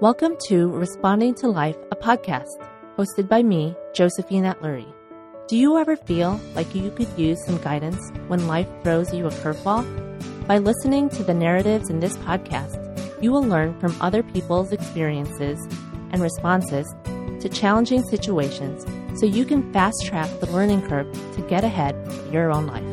Welcome 0.00 0.36
to 0.46 0.68
Responding 0.68 1.34
to 1.34 1.48
Life, 1.48 1.76
a 1.90 1.96
podcast 1.96 2.46
hosted 2.96 3.28
by 3.28 3.42
me, 3.42 3.74
Josephine 3.92 4.44
Atlury. 4.44 4.86
Do 5.48 5.56
you 5.56 5.76
ever 5.76 5.96
feel 5.96 6.40
like 6.54 6.72
you 6.72 6.92
could 6.92 7.08
use 7.18 7.44
some 7.44 7.58
guidance 7.58 7.98
when 8.28 8.46
life 8.46 8.68
throws 8.84 9.12
you 9.12 9.26
a 9.26 9.30
curveball? 9.30 10.46
By 10.46 10.58
listening 10.58 11.08
to 11.08 11.24
the 11.24 11.34
narratives 11.34 11.90
in 11.90 11.98
this 11.98 12.16
podcast, 12.18 12.78
you 13.20 13.32
will 13.32 13.42
learn 13.42 13.76
from 13.80 14.00
other 14.00 14.22
people's 14.22 14.70
experiences 14.70 15.58
and 16.12 16.22
responses 16.22 16.94
to 17.40 17.48
challenging 17.48 18.04
situations 18.04 18.86
so 19.18 19.26
you 19.26 19.44
can 19.44 19.72
fast 19.72 19.96
track 20.06 20.30
the 20.38 20.52
learning 20.52 20.82
curve 20.88 21.12
to 21.34 21.42
get 21.48 21.64
ahead 21.64 21.96
in 22.26 22.32
your 22.32 22.52
own 22.52 22.68
life. 22.68 22.87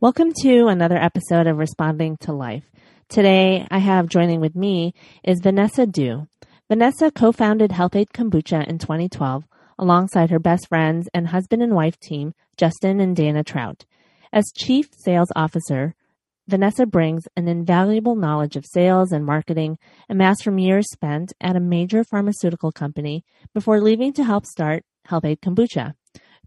Welcome 0.00 0.32
to 0.42 0.68
another 0.68 0.96
episode 0.96 1.48
of 1.48 1.58
Responding 1.58 2.18
to 2.18 2.32
Life. 2.32 2.62
Today, 3.08 3.66
I 3.68 3.78
have 3.78 4.06
joining 4.06 4.40
with 4.40 4.54
me 4.54 4.94
is 5.24 5.40
Vanessa 5.42 5.86
Dew. 5.86 6.28
Vanessa 6.68 7.10
co-founded 7.10 7.72
Health-Ade 7.72 8.12
Kombucha 8.12 8.64
in 8.68 8.78
2012 8.78 9.42
alongside 9.76 10.30
her 10.30 10.38
best 10.38 10.68
friends 10.68 11.08
and 11.12 11.26
husband 11.26 11.64
and 11.64 11.74
wife 11.74 11.98
team, 11.98 12.32
Justin 12.56 13.00
and 13.00 13.16
Daina 13.16 13.42
Trout. 13.44 13.86
As 14.32 14.52
Chief 14.56 14.88
Sales 14.96 15.32
Officer, 15.34 15.96
Vanessa 16.46 16.86
brings 16.86 17.24
an 17.36 17.48
invaluable 17.48 18.14
knowledge 18.14 18.54
of 18.54 18.66
sales 18.66 19.10
and 19.10 19.26
marketing 19.26 19.78
amassed 20.08 20.44
from 20.44 20.60
years 20.60 20.86
spent 20.92 21.32
at 21.40 21.56
a 21.56 21.60
major 21.60 22.04
pharmaceutical 22.04 22.70
company 22.70 23.24
before 23.52 23.80
leaving 23.80 24.12
to 24.12 24.22
help 24.22 24.46
start 24.46 24.84
Health-Ade 25.06 25.40
Kombucha. 25.40 25.94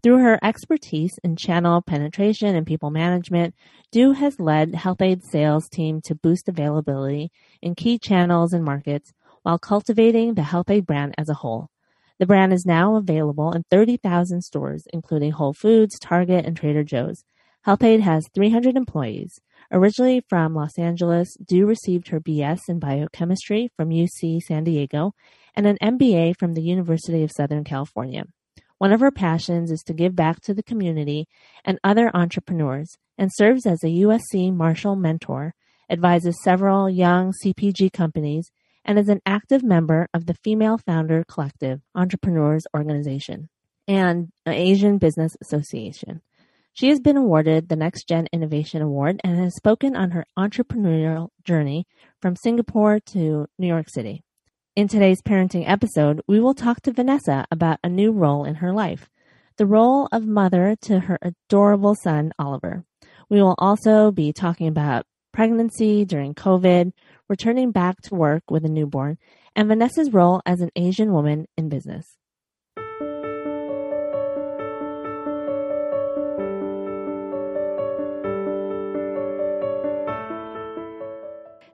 Through 0.02 0.18
her 0.18 0.36
expertise 0.42 1.16
in 1.22 1.36
channel 1.36 1.80
penetration 1.80 2.56
and 2.56 2.66
people 2.66 2.90
management, 2.90 3.54
Dew 3.92 4.10
has 4.10 4.40
led 4.40 4.74
Health-Ade 4.74 5.22
sales 5.22 5.68
team 5.68 6.00
to 6.06 6.16
boost 6.16 6.48
availability 6.48 7.30
in 7.60 7.76
key 7.76 8.00
channels 8.00 8.52
and 8.52 8.64
markets 8.64 9.12
while 9.44 9.60
cultivating 9.60 10.34
the 10.34 10.42
Health-Ade 10.42 10.86
brand 10.86 11.14
as 11.16 11.28
a 11.28 11.34
whole. 11.34 11.68
The 12.18 12.26
brand 12.26 12.52
is 12.52 12.66
now 12.66 12.96
available 12.96 13.52
in 13.52 13.62
30,000 13.70 14.42
stores, 14.42 14.88
including 14.92 15.32
Whole 15.32 15.52
Foods, 15.52 15.96
Target, 16.00 16.46
and 16.46 16.56
Trader 16.56 16.82
Joe's. 16.82 17.22
Health-Ade 17.62 18.00
has 18.00 18.26
300 18.34 18.76
employees. 18.76 19.38
Originally 19.70 20.20
from 20.28 20.52
Los 20.52 20.76
Angeles, 20.80 21.36
Dew 21.46 21.64
received 21.64 22.08
her 22.08 22.18
BS 22.18 22.62
in 22.68 22.80
biochemistry 22.80 23.70
from 23.76 23.90
UC 23.90 24.40
San 24.40 24.64
Diego 24.64 25.14
and 25.54 25.64
an 25.64 25.78
MBA 25.80 26.34
from 26.40 26.54
the 26.54 26.62
University 26.62 27.22
of 27.22 27.30
Southern 27.30 27.62
California. 27.62 28.24
One 28.82 28.92
of 28.92 28.98
her 28.98 29.12
passions 29.12 29.70
is 29.70 29.80
to 29.84 29.94
give 29.94 30.16
back 30.16 30.40
to 30.40 30.52
the 30.52 30.62
community 30.64 31.28
and 31.64 31.78
other 31.84 32.10
entrepreneurs 32.16 32.98
and 33.16 33.30
serves 33.32 33.64
as 33.64 33.84
a 33.84 34.02
USC 34.02 34.52
Marshall 34.52 34.96
mentor, 34.96 35.54
advises 35.88 36.42
several 36.42 36.90
young 36.90 37.32
CPG 37.44 37.92
companies, 37.92 38.50
and 38.84 38.98
is 38.98 39.08
an 39.08 39.20
active 39.24 39.62
member 39.62 40.08
of 40.12 40.26
the 40.26 40.34
Female 40.34 40.78
Founder 40.78 41.22
Collective 41.28 41.80
Entrepreneurs 41.94 42.64
Organization 42.76 43.48
and 43.86 44.32
Asian 44.48 44.98
Business 44.98 45.36
Association. 45.40 46.20
She 46.72 46.88
has 46.88 46.98
been 46.98 47.16
awarded 47.16 47.68
the 47.68 47.76
Next 47.76 48.08
Gen 48.08 48.26
Innovation 48.32 48.82
Award 48.82 49.20
and 49.22 49.38
has 49.38 49.54
spoken 49.54 49.94
on 49.94 50.10
her 50.10 50.26
entrepreneurial 50.36 51.28
journey 51.44 51.86
from 52.20 52.34
Singapore 52.34 52.98
to 53.12 53.46
New 53.60 53.68
York 53.68 53.86
City. 53.88 54.24
In 54.74 54.88
today's 54.88 55.20
parenting 55.20 55.68
episode, 55.68 56.22
we 56.26 56.40
will 56.40 56.54
talk 56.54 56.80
to 56.80 56.92
Vanessa 56.92 57.44
about 57.50 57.78
a 57.84 57.90
new 57.90 58.10
role 58.10 58.46
in 58.46 58.54
her 58.54 58.72
life 58.72 59.10
the 59.58 59.66
role 59.66 60.08
of 60.12 60.26
mother 60.26 60.74
to 60.80 60.98
her 60.98 61.18
adorable 61.20 61.94
son, 61.94 62.32
Oliver. 62.38 62.82
We 63.28 63.42
will 63.42 63.54
also 63.58 64.10
be 64.10 64.32
talking 64.32 64.68
about 64.68 65.04
pregnancy 65.30 66.06
during 66.06 66.34
COVID, 66.34 66.92
returning 67.28 67.70
back 67.70 68.00
to 68.04 68.14
work 68.14 68.44
with 68.50 68.64
a 68.64 68.70
newborn, 68.70 69.18
and 69.54 69.68
Vanessa's 69.68 70.10
role 70.10 70.40
as 70.46 70.62
an 70.62 70.70
Asian 70.74 71.12
woman 71.12 71.48
in 71.58 71.68
business. 71.68 72.16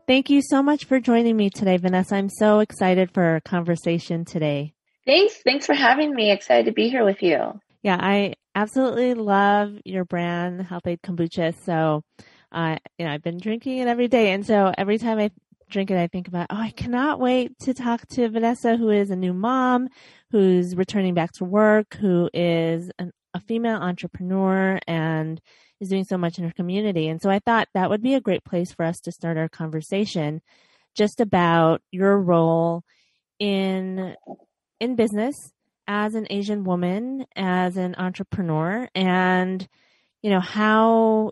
Thank 0.09 0.31
you 0.31 0.41
so 0.41 0.63
much 0.63 0.87
for 0.87 1.01
joining 1.01 1.37
me 1.37 1.51
today, 1.51 1.77
Vanessa. 1.77 2.15
I'm 2.15 2.31
so 2.31 2.61
excited 2.61 3.11
for 3.13 3.23
our 3.23 3.41
conversation 3.41 4.25
today. 4.25 4.73
Thanks. 5.05 5.35
Thanks 5.45 5.67
for 5.67 5.75
having 5.75 6.15
me. 6.15 6.31
Excited 6.31 6.65
to 6.65 6.73
be 6.73 6.89
here 6.89 7.05
with 7.05 7.23
you. 7.23 7.61
Yeah, 7.83 7.99
I 8.01 8.33
absolutely 8.55 9.13
love 9.13 9.75
your 9.85 10.07
brand, 10.07 10.63
Health-Ade 10.63 11.03
Kombucha. 11.03 11.55
So, 11.63 12.05
uh, 12.51 12.79
you 12.99 13.05
know, 13.05 13.13
I've 13.13 13.23
been 13.23 13.37
drinking 13.37 13.81
it 13.81 13.87
every 13.87 14.09
day. 14.09 14.33
And 14.33 14.47
so 14.47 14.73
every 14.79 14.97
time 14.97 15.19
I 15.19 15.31
drink 15.69 15.91
it, 15.91 15.99
I 15.99 16.07
think 16.07 16.27
about, 16.27 16.47
oh, 16.49 16.57
I 16.57 16.71
cannot 16.71 17.21
wait 17.21 17.59
to 17.65 17.75
talk 17.75 18.07
to 18.13 18.31
Vanessa, 18.31 18.79
who 18.79 18.89
is 18.89 19.11
a 19.11 19.17
new 19.17 19.35
mom, 19.35 19.89
who's 20.31 20.75
returning 20.75 21.13
back 21.13 21.33
to 21.33 21.45
work, 21.45 21.95
who 21.97 22.31
is 22.33 22.91
an, 22.99 23.13
a 23.35 23.41
female 23.41 23.77
entrepreneur 23.77 24.79
and 24.87 25.39
is 25.81 25.89
doing 25.89 26.05
so 26.05 26.19
much 26.19 26.39
in 26.39 26.45
her 26.45 26.53
community. 26.53 27.09
And 27.09 27.21
so 27.21 27.31
I 27.31 27.39
thought 27.39 27.69
that 27.75 27.91
would 27.91 28.03
be 28.03 28.15
a 28.15 28.21
great 28.21 28.45
place 28.45 28.73
for 28.73 28.85
us 28.85 28.99
to 29.01 29.13
start 29.13 29.37
our 29.37 29.49
conversation 29.49 30.41
just 30.97 31.21
about 31.21 31.81
your 31.91 32.19
role 32.21 32.83
in 33.39 34.15
in 34.81 34.97
business 34.97 35.35
as 35.87 36.15
an 36.15 36.27
Asian 36.31 36.65
woman, 36.65 37.25
as 37.35 37.77
an 37.77 37.95
entrepreneur, 37.97 38.89
and 38.95 39.67
you 40.23 40.31
know 40.31 40.41
how 40.41 41.31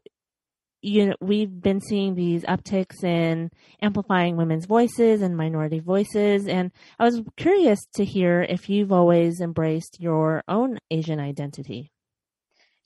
you 0.82 1.06
know 1.06 1.14
we've 1.20 1.60
been 1.60 1.80
seeing 1.80 2.14
these 2.14 2.44
upticks 2.44 3.02
in 3.02 3.50
amplifying 3.82 4.36
women's 4.36 4.66
voices 4.66 5.20
and 5.20 5.36
minority 5.36 5.80
voices 5.80 6.46
and 6.46 6.70
I 6.98 7.04
was 7.04 7.22
curious 7.36 7.86
to 7.94 8.04
hear 8.04 8.42
if 8.42 8.68
you've 8.68 8.92
always 8.92 9.40
embraced 9.40 9.98
your 10.00 10.44
own 10.46 10.78
Asian 10.90 11.18
identity. 11.18 11.90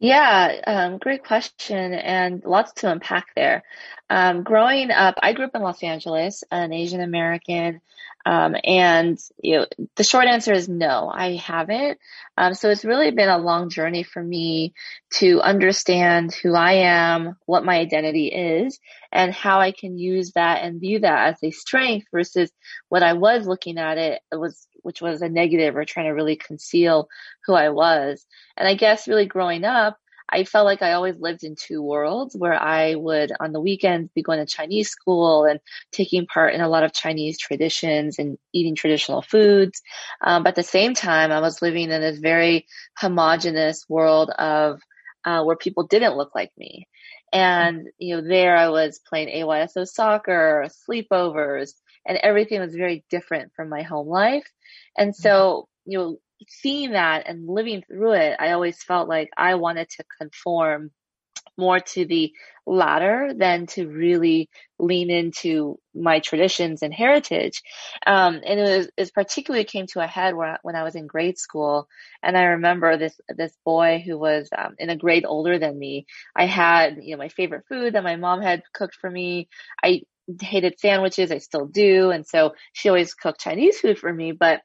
Yeah, 0.02 0.62
um, 0.66 0.96
great 0.98 1.24
question, 1.24 1.92
and 1.92 2.42
lots 2.42 2.72
to 2.80 2.90
unpack 2.90 3.26
there. 3.36 3.62
Um, 4.08 4.42
growing 4.44 4.90
up, 4.90 5.16
I 5.22 5.34
grew 5.34 5.44
up 5.44 5.54
in 5.54 5.60
Los 5.60 5.82
Angeles, 5.82 6.42
an 6.50 6.72
Asian 6.72 7.02
American, 7.02 7.82
um, 8.24 8.56
and 8.64 9.18
you 9.42 9.58
know, 9.58 9.66
the 9.96 10.04
short 10.04 10.24
answer 10.24 10.54
is 10.54 10.70
no, 10.70 11.10
I 11.14 11.36
haven't. 11.36 11.98
Um, 12.38 12.54
so 12.54 12.70
it's 12.70 12.84
really 12.84 13.10
been 13.10 13.28
a 13.28 13.36
long 13.36 13.68
journey 13.68 14.02
for 14.02 14.22
me 14.22 14.72
to 15.18 15.42
understand 15.42 16.32
who 16.32 16.54
I 16.54 16.72
am, 16.72 17.36
what 17.44 17.64
my 17.66 17.78
identity 17.78 18.28
is, 18.28 18.80
and 19.12 19.34
how 19.34 19.60
I 19.60 19.72
can 19.72 19.98
use 19.98 20.32
that 20.32 20.62
and 20.62 20.80
view 20.80 21.00
that 21.00 21.34
as 21.34 21.38
a 21.42 21.50
strength 21.50 22.06
versus 22.10 22.50
what 22.88 23.02
I 23.02 23.12
was 23.12 23.46
looking 23.46 23.76
at 23.76 23.98
it, 23.98 24.22
it 24.32 24.36
was 24.36 24.66
which 24.82 25.00
was 25.00 25.22
a 25.22 25.28
negative 25.28 25.76
or 25.76 25.84
trying 25.84 26.06
to 26.06 26.12
really 26.12 26.36
conceal 26.36 27.08
who 27.46 27.54
I 27.54 27.70
was. 27.70 28.24
And 28.56 28.68
I 28.68 28.74
guess 28.74 29.08
really 29.08 29.26
growing 29.26 29.64
up, 29.64 29.98
I 30.32 30.44
felt 30.44 30.64
like 30.64 30.80
I 30.80 30.92
always 30.92 31.16
lived 31.18 31.42
in 31.42 31.56
two 31.56 31.82
worlds 31.82 32.36
where 32.36 32.54
I 32.54 32.94
would 32.94 33.32
on 33.41 33.52
the 33.52 33.60
weekends 33.60 34.12
be 34.14 34.22
going 34.22 34.38
to 34.38 34.46
Chinese 34.46 34.88
school 34.88 35.44
and 35.44 35.58
taking 35.91 36.26
part 36.26 36.54
in 36.54 36.60
a 36.60 36.68
lot 36.68 36.84
of 36.84 36.92
Chinese 36.92 37.38
traditions 37.38 38.18
and 38.18 38.38
eating 38.52 38.76
traditional 38.76 39.22
foods. 39.22 39.82
Um, 40.20 40.44
but 40.44 40.50
at 40.50 40.54
the 40.54 40.62
same 40.62 40.94
time, 40.94 41.32
I 41.32 41.41
was 41.41 41.60
living 41.60 41.91
in 41.91 42.00
this 42.00 42.18
very 42.18 42.66
homogenous 42.97 43.84
world 43.88 44.30
of 44.30 44.80
uh, 45.24 45.42
where 45.42 45.56
people 45.56 45.86
didn't 45.86 46.16
look 46.16 46.34
like 46.34 46.52
me. 46.56 46.86
And, 47.32 47.88
you 47.98 48.16
know, 48.16 48.22
there 48.26 48.56
I 48.56 48.68
was 48.68 49.00
playing 49.08 49.28
AYSO 49.28 49.86
soccer, 49.86 50.66
sleepovers, 50.88 51.72
and 52.06 52.18
everything 52.22 52.60
was 52.60 52.74
very 52.74 53.04
different 53.10 53.52
from 53.54 53.68
my 53.68 53.82
home 53.82 54.08
life. 54.08 54.46
And 54.96 55.14
so, 55.14 55.68
you 55.84 55.98
know, 55.98 56.16
seeing 56.48 56.92
that 56.92 57.26
and 57.26 57.48
living 57.48 57.82
through 57.86 58.12
it, 58.12 58.36
I 58.38 58.52
always 58.52 58.82
felt 58.82 59.08
like 59.08 59.30
I 59.36 59.54
wanted 59.56 59.88
to 59.91 60.04
conform 60.18 60.91
more 61.56 61.80
to 61.80 62.04
the 62.06 62.32
latter 62.66 63.32
than 63.36 63.66
to 63.66 63.86
really 63.86 64.48
lean 64.78 65.10
into 65.10 65.78
my 65.94 66.20
traditions 66.20 66.82
and 66.82 66.94
heritage. 66.94 67.62
Um, 68.06 68.41
and 68.46 68.60
it 68.60 68.78
was, 68.78 68.91
it 68.96 69.14
particularly 69.14 69.64
came 69.64 69.86
to 69.88 70.00
a 70.00 70.06
head 70.06 70.34
when 70.34 70.48
I, 70.48 70.56
when 70.62 70.76
I 70.76 70.82
was 70.82 70.94
in 70.94 71.06
grade 71.06 71.38
school. 71.38 71.88
And 72.22 72.36
I 72.36 72.44
remember 72.44 72.96
this, 72.96 73.18
this 73.28 73.53
boy 73.64 74.03
who 74.04 74.18
was 74.18 74.48
um, 74.56 74.74
in 74.78 74.91
a 74.91 74.96
grade 74.96 75.24
older 75.26 75.58
than 75.58 75.78
me. 75.78 76.06
I 76.34 76.46
had, 76.46 76.98
you 77.03 77.14
know, 77.14 77.18
my 77.18 77.28
favorite 77.28 77.64
food 77.68 77.94
that 77.94 78.04
my 78.04 78.16
mom 78.16 78.41
had 78.41 78.62
cooked 78.72 78.96
for 79.00 79.10
me. 79.10 79.48
I 79.82 80.03
hated 80.40 80.78
sandwiches. 80.78 81.30
I 81.32 81.38
still 81.38 81.66
do. 81.66 82.10
And 82.10 82.26
so 82.26 82.54
she 82.72 82.88
always 82.88 83.14
cooked 83.14 83.40
Chinese 83.40 83.80
food 83.80 83.98
for 83.98 84.12
me. 84.12 84.32
But 84.32 84.60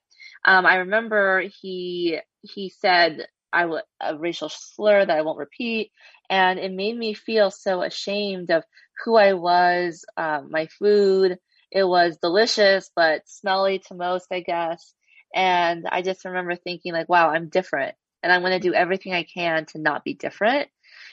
um, 0.46 0.66
I 0.66 0.78
remember 0.78 1.44
he 1.62 2.20
he 2.42 2.70
said 2.70 3.26
I 3.52 3.62
w- 3.62 3.82
a 4.02 4.18
racial 4.18 4.50
slur 4.50 5.06
that 5.06 5.18
I 5.18 5.22
won't 5.22 5.40
repeat, 5.40 5.92
and 6.30 6.60
it 6.60 6.72
made 6.72 6.98
me 6.98 7.14
feel 7.14 7.52
so 7.52 7.82
ashamed 7.82 8.52
of 8.52 8.64
who 9.04 9.16
I 9.16 9.34
was, 9.34 10.06
uh, 10.18 10.42
my 10.48 10.68
food. 10.68 11.38
It 11.72 11.84
was 11.84 12.18
delicious 12.22 12.90
but 12.96 13.24
smelly 13.28 13.80
to 13.88 13.96
most, 13.96 14.28
I 14.32 14.42
guess. 14.42 14.94
And 15.34 15.86
I 15.90 16.02
just 16.02 16.24
remember 16.26 16.56
thinking 16.56 16.94
like, 16.94 17.10
wow, 17.10 17.30
I'm 17.30 17.50
different. 17.50 17.96
and 18.24 18.34
I'm 18.34 18.42
going 18.42 18.60
to 18.60 18.60
do 18.60 18.74
everything 18.74 19.14
I 19.14 19.24
can 19.24 19.66
to 19.68 19.80
not 19.80 20.04
be 20.04 20.16
different. 20.16 20.70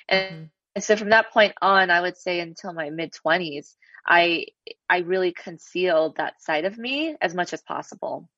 And, 0.08 0.34
mm-hmm. 0.34 0.44
and 0.74 0.84
so 0.84 0.96
from 0.96 1.10
that 1.10 1.30
point 1.32 1.52
on, 1.60 1.90
I 1.90 2.00
would 2.00 2.16
say 2.16 2.40
until 2.40 2.72
my 2.72 2.90
mid 2.90 3.12
20s, 3.12 3.74
I 4.06 4.46
I 4.88 4.98
really 4.98 5.32
concealed 5.32 6.16
that 6.16 6.42
side 6.42 6.64
of 6.64 6.78
me 6.78 7.16
as 7.20 7.34
much 7.34 7.52
as 7.52 7.62
possible. 7.62 8.28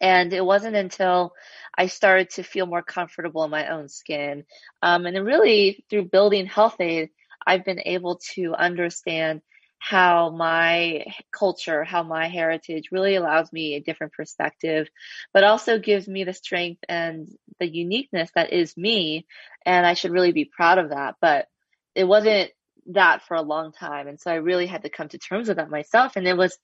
And 0.00 0.32
it 0.32 0.44
wasn't 0.44 0.76
until 0.76 1.34
I 1.76 1.86
started 1.86 2.30
to 2.30 2.42
feel 2.42 2.66
more 2.66 2.82
comfortable 2.82 3.44
in 3.44 3.50
my 3.50 3.68
own 3.68 3.88
skin, 3.88 4.44
um, 4.82 5.06
and 5.06 5.24
really 5.24 5.84
through 5.88 6.06
building 6.06 6.46
Health-Ade, 6.46 7.10
I've 7.46 7.64
been 7.64 7.80
able 7.84 8.20
to 8.34 8.54
understand 8.54 9.42
how 9.78 10.30
my 10.30 11.04
culture, 11.30 11.84
how 11.84 12.02
my 12.02 12.28
heritage 12.28 12.88
really 12.90 13.16
allows 13.16 13.52
me 13.52 13.74
a 13.74 13.82
different 13.82 14.14
perspective, 14.14 14.88
but 15.34 15.44
also 15.44 15.78
gives 15.78 16.08
me 16.08 16.24
the 16.24 16.32
strength 16.32 16.82
and 16.88 17.28
the 17.60 17.68
uniqueness 17.68 18.30
that 18.34 18.52
is 18.54 18.76
me. 18.78 19.26
And 19.66 19.84
I 19.84 19.92
should 19.92 20.12
really 20.12 20.32
be 20.32 20.46
proud 20.46 20.78
of 20.78 20.88
that. 20.88 21.16
But 21.20 21.48
it 21.94 22.04
wasn't 22.04 22.50
that 22.86 23.22
for 23.22 23.34
a 23.34 23.42
long 23.42 23.72
time. 23.72 24.08
And 24.08 24.20
so 24.20 24.30
I 24.30 24.36
really 24.36 24.66
had 24.66 24.82
to 24.82 24.90
come 24.90 25.08
to 25.08 25.18
terms 25.18 25.48
with 25.48 25.56
that 25.56 25.70
myself. 25.70 26.16
And 26.16 26.26
it 26.26 26.36
was, 26.36 26.56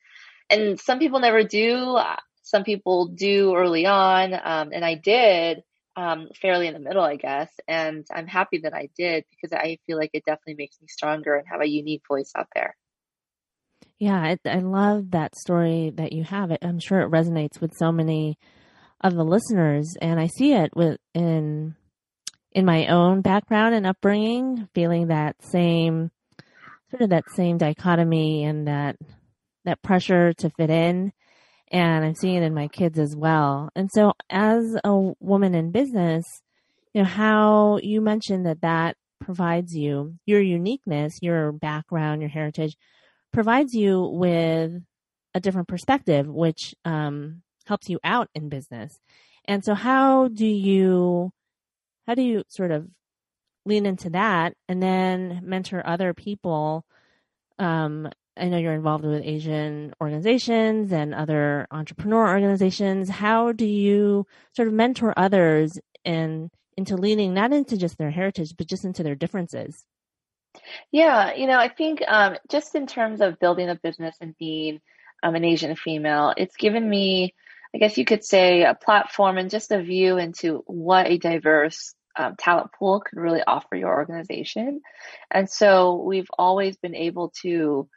and 0.48 0.78
some 0.78 0.98
people 0.98 1.20
never 1.20 1.42
do. 1.42 1.98
Some 2.42 2.64
people 2.64 3.06
do 3.08 3.54
early 3.54 3.86
on. 3.86 4.34
Um, 4.34 4.70
and 4.72 4.84
I 4.84 4.94
did 4.94 5.62
um, 5.96 6.28
fairly 6.40 6.66
in 6.66 6.74
the 6.74 6.80
middle, 6.80 7.02
I 7.02 7.16
guess. 7.16 7.50
And 7.68 8.06
I'm 8.12 8.26
happy 8.26 8.58
that 8.64 8.74
I 8.74 8.88
did 8.96 9.24
because 9.30 9.52
I 9.56 9.78
feel 9.86 9.98
like 9.98 10.10
it 10.12 10.24
definitely 10.24 10.56
makes 10.56 10.80
me 10.80 10.88
stronger 10.88 11.34
and 11.34 11.46
have 11.48 11.60
a 11.60 11.68
unique 11.68 12.02
voice 12.08 12.32
out 12.36 12.48
there. 12.54 12.76
Yeah, 13.98 14.16
I, 14.16 14.38
I 14.48 14.60
love 14.60 15.10
that 15.10 15.36
story 15.36 15.92
that 15.96 16.12
you 16.12 16.24
have. 16.24 16.56
I'm 16.62 16.80
sure 16.80 17.00
it 17.00 17.10
resonates 17.10 17.60
with 17.60 17.76
so 17.76 17.92
many 17.92 18.38
of 19.02 19.14
the 19.14 19.24
listeners, 19.24 19.94
and 20.00 20.18
I 20.18 20.26
see 20.26 20.52
it 20.52 20.74
with 20.74 20.98
in 21.14 21.74
in 22.52 22.64
my 22.64 22.86
own 22.86 23.20
background 23.20 23.74
and 23.74 23.86
upbringing, 23.86 24.68
feeling 24.74 25.08
that 25.08 25.36
same 25.42 26.10
sort 26.90 27.02
of 27.02 27.10
that 27.10 27.30
same 27.34 27.58
dichotomy 27.58 28.44
and 28.44 28.66
that 28.66 28.96
that 29.64 29.82
pressure 29.82 30.32
to 30.32 30.50
fit 30.50 30.70
in, 30.70 31.12
and 31.70 32.04
I'm 32.04 32.14
seeing 32.14 32.36
it 32.36 32.42
in 32.42 32.54
my 32.54 32.68
kids 32.68 32.98
as 32.98 33.14
well. 33.14 33.70
And 33.76 33.90
so, 33.92 34.12
as 34.28 34.76
a 34.82 35.12
woman 35.20 35.54
in 35.54 35.70
business, 35.70 36.24
you 36.92 37.02
know 37.02 37.08
how 37.08 37.78
you 37.82 38.00
mentioned 38.00 38.46
that 38.46 38.62
that 38.62 38.96
provides 39.20 39.74
you 39.74 40.14
your 40.26 40.40
uniqueness, 40.40 41.18
your 41.22 41.52
background, 41.52 42.22
your 42.22 42.30
heritage 42.30 42.76
provides 43.32 43.74
you 43.74 44.10
with 44.12 44.72
a 45.34 45.40
different 45.40 45.68
perspective, 45.68 46.26
which 46.26 46.74
um, 46.84 47.42
helps 47.66 47.88
you 47.88 48.00
out 48.02 48.28
in 48.34 48.48
business. 48.48 48.98
And 49.44 49.64
so, 49.64 49.74
how 49.74 50.28
do 50.28 50.46
you 50.46 51.32
how 52.10 52.16
do 52.16 52.22
you 52.22 52.42
sort 52.48 52.72
of 52.72 52.88
lean 53.64 53.86
into 53.86 54.10
that 54.10 54.54
and 54.68 54.82
then 54.82 55.42
mentor 55.44 55.80
other 55.86 56.12
people? 56.12 56.84
Um, 57.56 58.10
I 58.36 58.46
know 58.46 58.58
you're 58.58 58.74
involved 58.74 59.04
with 59.04 59.22
Asian 59.22 59.94
organizations 60.00 60.90
and 60.90 61.14
other 61.14 61.68
entrepreneur 61.70 62.28
organizations. 62.28 63.08
How 63.08 63.52
do 63.52 63.64
you 63.64 64.26
sort 64.56 64.66
of 64.66 64.74
mentor 64.74 65.14
others 65.16 65.78
and 66.04 66.50
into 66.76 66.96
leaning 66.96 67.32
not 67.32 67.52
into 67.52 67.76
just 67.76 67.96
their 67.96 68.10
heritage, 68.10 68.56
but 68.58 68.66
just 68.66 68.84
into 68.84 69.04
their 69.04 69.14
differences? 69.14 69.86
Yeah, 70.90 71.34
you 71.34 71.46
know, 71.46 71.60
I 71.60 71.68
think 71.68 72.02
um, 72.08 72.38
just 72.50 72.74
in 72.74 72.88
terms 72.88 73.20
of 73.20 73.38
building 73.38 73.68
a 73.68 73.76
business 73.76 74.16
and 74.20 74.36
being 74.36 74.80
um, 75.22 75.36
an 75.36 75.44
Asian 75.44 75.76
female, 75.76 76.34
it's 76.36 76.56
given 76.56 76.90
me, 76.90 77.36
I 77.72 77.78
guess 77.78 77.96
you 77.96 78.04
could 78.04 78.24
say, 78.24 78.64
a 78.64 78.74
platform 78.74 79.38
and 79.38 79.48
just 79.48 79.70
a 79.70 79.80
view 79.80 80.18
into 80.18 80.64
what 80.66 81.06
a 81.06 81.16
diverse 81.16 81.94
um, 82.16 82.36
talent 82.36 82.70
pool 82.78 83.00
could 83.00 83.18
really 83.18 83.42
offer 83.46 83.76
your 83.76 83.94
organization. 83.94 84.80
And 85.30 85.48
so 85.48 86.02
we've 86.02 86.30
always 86.38 86.76
been 86.76 86.94
able 86.94 87.32
to 87.42 87.88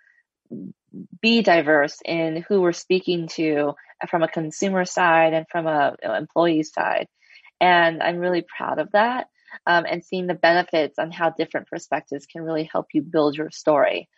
be 1.21 1.42
diverse 1.42 2.00
in 2.06 2.44
who 2.48 2.62
we're 2.62 2.71
speaking 2.74 3.27
to 3.27 3.74
from 4.10 4.24
a 4.24 4.27
consumer 4.27 4.86
side 4.86 5.33
and 5.33 5.45
from 5.50 5.65
a 5.65 5.95
employee 6.04 6.63
side. 6.63 7.07
And 7.60 8.04
I'm 8.04 8.18
really 8.18 8.45
proud 8.57 8.80
of 8.80 8.92
that 8.92 9.27
um, 9.65 9.86
and 9.89 10.04
seeing 10.04 10.27
the 10.27 10.33
benefits 10.33 11.00
on 11.00 11.12
how 11.12 11.30
different 11.30 11.68
perspectives 11.68 12.25
can 12.25 12.42
really 12.42 12.65
help 12.65 12.88
you 12.94 13.01
build 13.01 13.36
your 13.36 13.51
story 13.51 14.10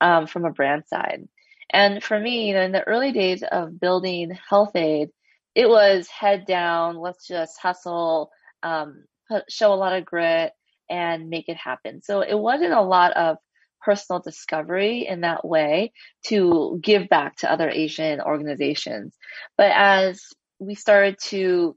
um, 0.00 0.26
from 0.26 0.44
a 0.44 0.50
brand 0.50 0.84
side. 0.86 1.28
And 1.70 2.02
for 2.02 2.18
me, 2.18 2.48
you 2.48 2.54
know, 2.54 2.62
in 2.62 2.72
the 2.72 2.86
early 2.86 3.12
days 3.12 3.42
of 3.42 3.80
building 3.80 4.36
Health-Ade, 4.48 5.10
it 5.54 5.68
was 5.68 6.08
head 6.08 6.46
down, 6.46 6.96
let's 6.96 7.26
just 7.26 7.60
hustle, 7.60 8.30
um, 8.62 9.04
show 9.48 9.72
a 9.72 9.76
lot 9.76 9.96
of 9.96 10.04
grit, 10.04 10.52
and 10.90 11.30
make 11.30 11.48
it 11.48 11.56
happen. 11.56 12.02
So 12.02 12.20
it 12.20 12.38
wasn't 12.38 12.72
a 12.72 12.82
lot 12.82 13.12
of 13.12 13.38
personal 13.80 14.20
discovery 14.20 15.06
in 15.06 15.22
that 15.22 15.46
way 15.46 15.92
to 16.26 16.78
give 16.82 17.08
back 17.08 17.36
to 17.36 17.50
other 17.50 17.68
Asian 17.68 18.20
organizations. 18.20 19.14
But 19.56 19.72
as 19.74 20.22
we 20.58 20.74
started 20.74 21.18
to 21.24 21.74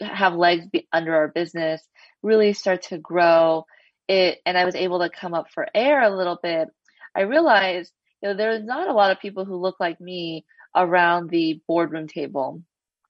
have 0.00 0.34
legs 0.34 0.66
under 0.92 1.14
our 1.14 1.28
business 1.28 1.82
really 2.22 2.52
start 2.52 2.82
to 2.82 2.98
grow 2.98 3.64
it 4.08 4.38
and 4.44 4.58
I 4.58 4.64
was 4.64 4.74
able 4.74 5.00
to 5.00 5.10
come 5.10 5.34
up 5.34 5.46
for 5.54 5.68
air 5.74 6.02
a 6.02 6.14
little 6.14 6.38
bit, 6.42 6.68
I 7.14 7.22
realized, 7.22 7.92
you 8.22 8.28
know, 8.30 8.36
there's 8.36 8.64
not 8.64 8.88
a 8.88 8.92
lot 8.92 9.10
of 9.12 9.20
people 9.20 9.44
who 9.44 9.56
look 9.56 9.76
like 9.78 10.00
me 10.00 10.44
around 10.74 11.30
the 11.30 11.60
boardroom 11.66 12.08
table. 12.08 12.62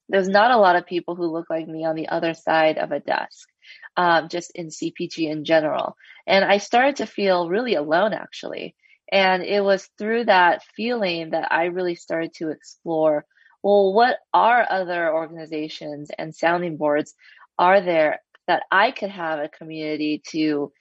There's 0.08 0.28
not 0.28 0.50
a 0.50 0.56
lot 0.56 0.76
of 0.76 0.86
people 0.86 1.16
who 1.16 1.26
look 1.26 1.46
like 1.50 1.68
me 1.68 1.84
on 1.84 1.94
the 1.96 2.08
other 2.08 2.34
side 2.34 2.78
of 2.78 2.92
a 2.92 3.00
desk, 3.00 3.48
um, 3.96 4.28
just 4.28 4.52
in 4.54 4.68
CPG 4.68 5.30
in 5.30 5.44
general. 5.44 5.96
And 6.26 6.44
I 6.44 6.58
started 6.58 6.96
to 6.96 7.06
feel 7.06 7.48
really 7.48 7.74
alone 7.74 8.12
actually. 8.12 8.74
And 9.10 9.42
it 9.42 9.62
was 9.62 9.88
through 9.98 10.26
that 10.26 10.62
feeling 10.76 11.30
that 11.30 11.50
I 11.50 11.64
really 11.64 11.94
started 11.94 12.34
to 12.34 12.50
explore 12.50 13.24
well, 13.62 13.92
what 13.92 14.18
are 14.32 14.66
other 14.70 15.12
organizations 15.12 16.10
and 16.16 16.34
sounding 16.34 16.76
boards 16.76 17.14
are 17.58 17.80
there 17.80 18.20
that 18.46 18.62
I 18.70 18.92
could 18.92 19.10
have 19.10 19.40
a 19.40 19.48
community 19.48 20.22
to 20.28 20.72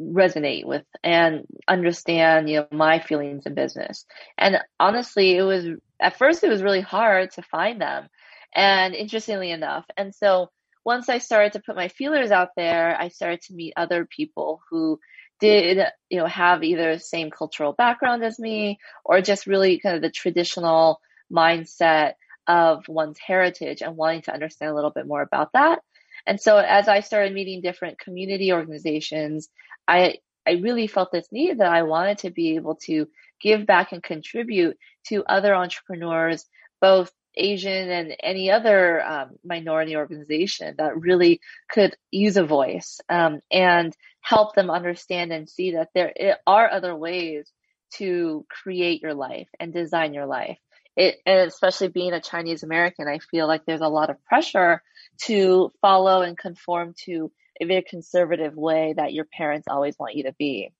resonate 0.00 0.64
with 0.64 0.84
and 1.02 1.46
understand, 1.66 2.48
you 2.48 2.60
know, 2.60 2.68
my 2.70 3.00
feelings 3.00 3.46
in 3.46 3.54
business. 3.54 4.04
And 4.36 4.58
honestly, 4.78 5.36
it 5.36 5.42
was 5.42 5.66
at 6.00 6.18
first 6.18 6.44
it 6.44 6.48
was 6.48 6.62
really 6.62 6.80
hard 6.80 7.32
to 7.32 7.42
find 7.42 7.80
them. 7.80 8.08
And 8.54 8.94
interestingly 8.94 9.50
enough, 9.50 9.84
and 9.96 10.14
so 10.14 10.50
once 10.84 11.08
I 11.08 11.18
started 11.18 11.52
to 11.52 11.62
put 11.64 11.76
my 11.76 11.88
feelers 11.88 12.30
out 12.30 12.50
there, 12.56 12.96
I 12.98 13.08
started 13.08 13.42
to 13.42 13.54
meet 13.54 13.74
other 13.76 14.06
people 14.06 14.60
who 14.70 14.98
did, 15.40 15.78
you 16.10 16.18
know, 16.18 16.26
have 16.26 16.64
either 16.64 16.94
the 16.94 17.00
same 17.00 17.30
cultural 17.30 17.72
background 17.72 18.24
as 18.24 18.38
me 18.38 18.78
or 19.04 19.20
just 19.20 19.46
really 19.46 19.78
kind 19.78 19.96
of 19.96 20.02
the 20.02 20.10
traditional 20.10 21.00
mindset 21.32 22.14
of 22.46 22.88
one's 22.88 23.18
heritage 23.18 23.82
and 23.82 23.96
wanting 23.96 24.22
to 24.22 24.32
understand 24.32 24.70
a 24.70 24.74
little 24.74 24.90
bit 24.90 25.06
more 25.06 25.22
about 25.22 25.50
that. 25.52 25.80
And 26.26 26.40
so 26.40 26.58
as 26.58 26.88
I 26.88 27.00
started 27.00 27.34
meeting 27.34 27.60
different 27.60 27.98
community 27.98 28.52
organizations, 28.52 29.48
I 29.86 30.18
I 30.46 30.52
really 30.52 30.86
felt 30.86 31.12
this 31.12 31.28
need 31.30 31.58
that 31.58 31.70
I 31.70 31.82
wanted 31.82 32.18
to 32.18 32.30
be 32.30 32.56
able 32.56 32.76
to 32.86 33.06
give 33.40 33.66
back 33.66 33.92
and 33.92 34.02
contribute 34.02 34.78
to 35.08 35.24
other 35.24 35.54
entrepreneurs, 35.54 36.46
both 36.80 37.12
Asian 37.36 37.90
and 37.90 38.16
any 38.22 38.50
other 38.50 39.04
um, 39.04 39.30
minority 39.44 39.96
organization 39.96 40.74
that 40.78 40.98
really 40.98 41.40
could 41.70 41.96
use 42.10 42.36
a 42.36 42.44
voice 42.44 43.00
um, 43.08 43.40
and 43.50 43.96
help 44.20 44.54
them 44.54 44.70
understand 44.70 45.32
and 45.32 45.48
see 45.48 45.72
that 45.72 45.88
there 45.94 46.12
are 46.46 46.70
other 46.70 46.94
ways 46.94 47.50
to 47.94 48.44
create 48.50 49.02
your 49.02 49.14
life 49.14 49.48
and 49.58 49.72
design 49.72 50.12
your 50.12 50.26
life 50.26 50.58
it, 50.98 51.20
and 51.24 51.48
especially 51.48 51.88
being 51.88 52.12
a 52.12 52.20
Chinese 52.20 52.64
American, 52.64 53.06
I 53.06 53.20
feel 53.20 53.46
like 53.46 53.64
there's 53.64 53.80
a 53.80 53.88
lot 53.88 54.10
of 54.10 54.22
pressure 54.24 54.82
to 55.22 55.72
follow 55.80 56.22
and 56.22 56.36
conform 56.36 56.94
to 57.04 57.30
a 57.60 57.66
very 57.66 57.84
conservative 57.88 58.56
way 58.56 58.94
that 58.96 59.12
your 59.12 59.24
parents 59.24 59.68
always 59.70 59.96
want 59.98 60.16
you 60.16 60.24
to 60.24 60.34
be. 60.38 60.72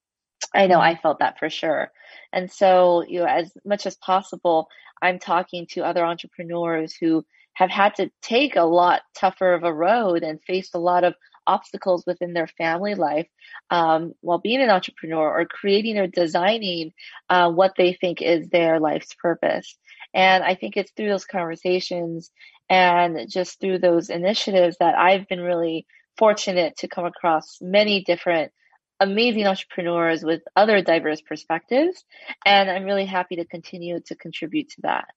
I 0.53 0.67
know 0.67 0.79
I 0.79 0.95
felt 0.95 1.19
that 1.19 1.37
for 1.39 1.49
sure. 1.49 1.91
And 2.33 2.51
so, 2.51 3.03
you 3.07 3.19
know, 3.19 3.25
as 3.25 3.51
much 3.65 3.85
as 3.85 3.95
possible, 3.97 4.67
I'm 5.01 5.19
talking 5.19 5.67
to 5.71 5.85
other 5.85 6.05
entrepreneurs 6.05 6.93
who 6.93 7.25
have 7.53 7.69
had 7.69 7.95
to 7.95 8.09
take 8.21 8.55
a 8.55 8.63
lot 8.63 9.01
tougher 9.15 9.53
of 9.53 9.63
a 9.63 9.73
road 9.73 10.23
and 10.23 10.41
faced 10.45 10.75
a 10.75 10.79
lot 10.79 11.03
of 11.03 11.13
obstacles 11.45 12.03
within 12.05 12.33
their 12.33 12.47
family 12.47 12.95
life 12.95 13.27
um, 13.71 14.13
while 14.21 14.37
being 14.37 14.61
an 14.61 14.69
entrepreneur 14.69 15.39
or 15.39 15.45
creating 15.45 15.97
or 15.97 16.07
designing 16.07 16.91
uh, 17.29 17.51
what 17.51 17.73
they 17.77 17.93
think 17.93 18.21
is 18.21 18.47
their 18.49 18.79
life's 18.79 19.13
purpose. 19.15 19.77
And 20.13 20.43
I 20.43 20.55
think 20.55 20.77
it's 20.77 20.91
through 20.91 21.09
those 21.09 21.25
conversations 21.25 22.31
and 22.69 23.29
just 23.29 23.59
through 23.59 23.79
those 23.79 24.09
initiatives 24.09 24.77
that 24.79 24.95
I've 24.95 25.27
been 25.27 25.41
really 25.41 25.85
fortunate 26.17 26.77
to 26.77 26.87
come 26.87 27.05
across 27.05 27.57
many 27.61 28.03
different 28.03 28.51
amazing 28.99 29.47
entrepreneurs 29.47 30.23
with 30.23 30.41
other 30.55 30.81
diverse 30.81 31.21
perspectives. 31.21 32.03
And 32.45 32.69
I'm 32.69 32.83
really 32.83 33.05
happy 33.05 33.37
to 33.37 33.45
continue 33.45 33.99
to 34.01 34.15
contribute 34.15 34.69
to 34.71 34.81
that. 34.81 35.07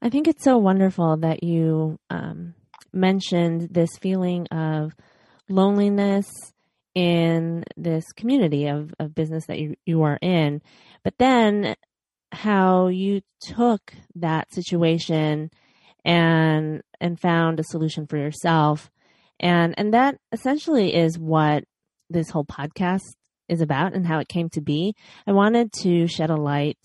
I 0.00 0.10
think 0.10 0.28
it's 0.28 0.44
so 0.44 0.58
wonderful 0.58 1.16
that 1.18 1.42
you 1.42 1.98
um, 2.08 2.54
mentioned 2.92 3.68
this 3.70 3.90
feeling 4.00 4.46
of 4.48 4.94
loneliness 5.48 6.26
in 6.94 7.64
this 7.76 8.04
community 8.16 8.66
of, 8.68 8.94
of 8.98 9.14
business 9.14 9.46
that 9.46 9.58
you, 9.58 9.74
you 9.86 10.02
are 10.02 10.18
in, 10.22 10.62
but 11.02 11.14
then 11.18 11.74
how 12.32 12.88
you 12.88 13.22
took 13.40 13.94
that 14.14 14.52
situation 14.52 15.50
and 16.04 16.82
and 17.00 17.20
found 17.20 17.58
a 17.58 17.64
solution 17.64 18.06
for 18.06 18.16
yourself 18.16 18.90
and 19.40 19.74
and 19.78 19.94
that 19.94 20.18
essentially 20.32 20.94
is 20.94 21.18
what 21.18 21.64
this 22.10 22.30
whole 22.30 22.44
podcast 22.44 23.14
is 23.48 23.60
about 23.60 23.94
and 23.94 24.06
how 24.06 24.18
it 24.18 24.28
came 24.28 24.48
to 24.50 24.60
be 24.60 24.94
i 25.26 25.32
wanted 25.32 25.72
to 25.72 26.06
shed 26.06 26.30
a 26.30 26.36
light 26.36 26.78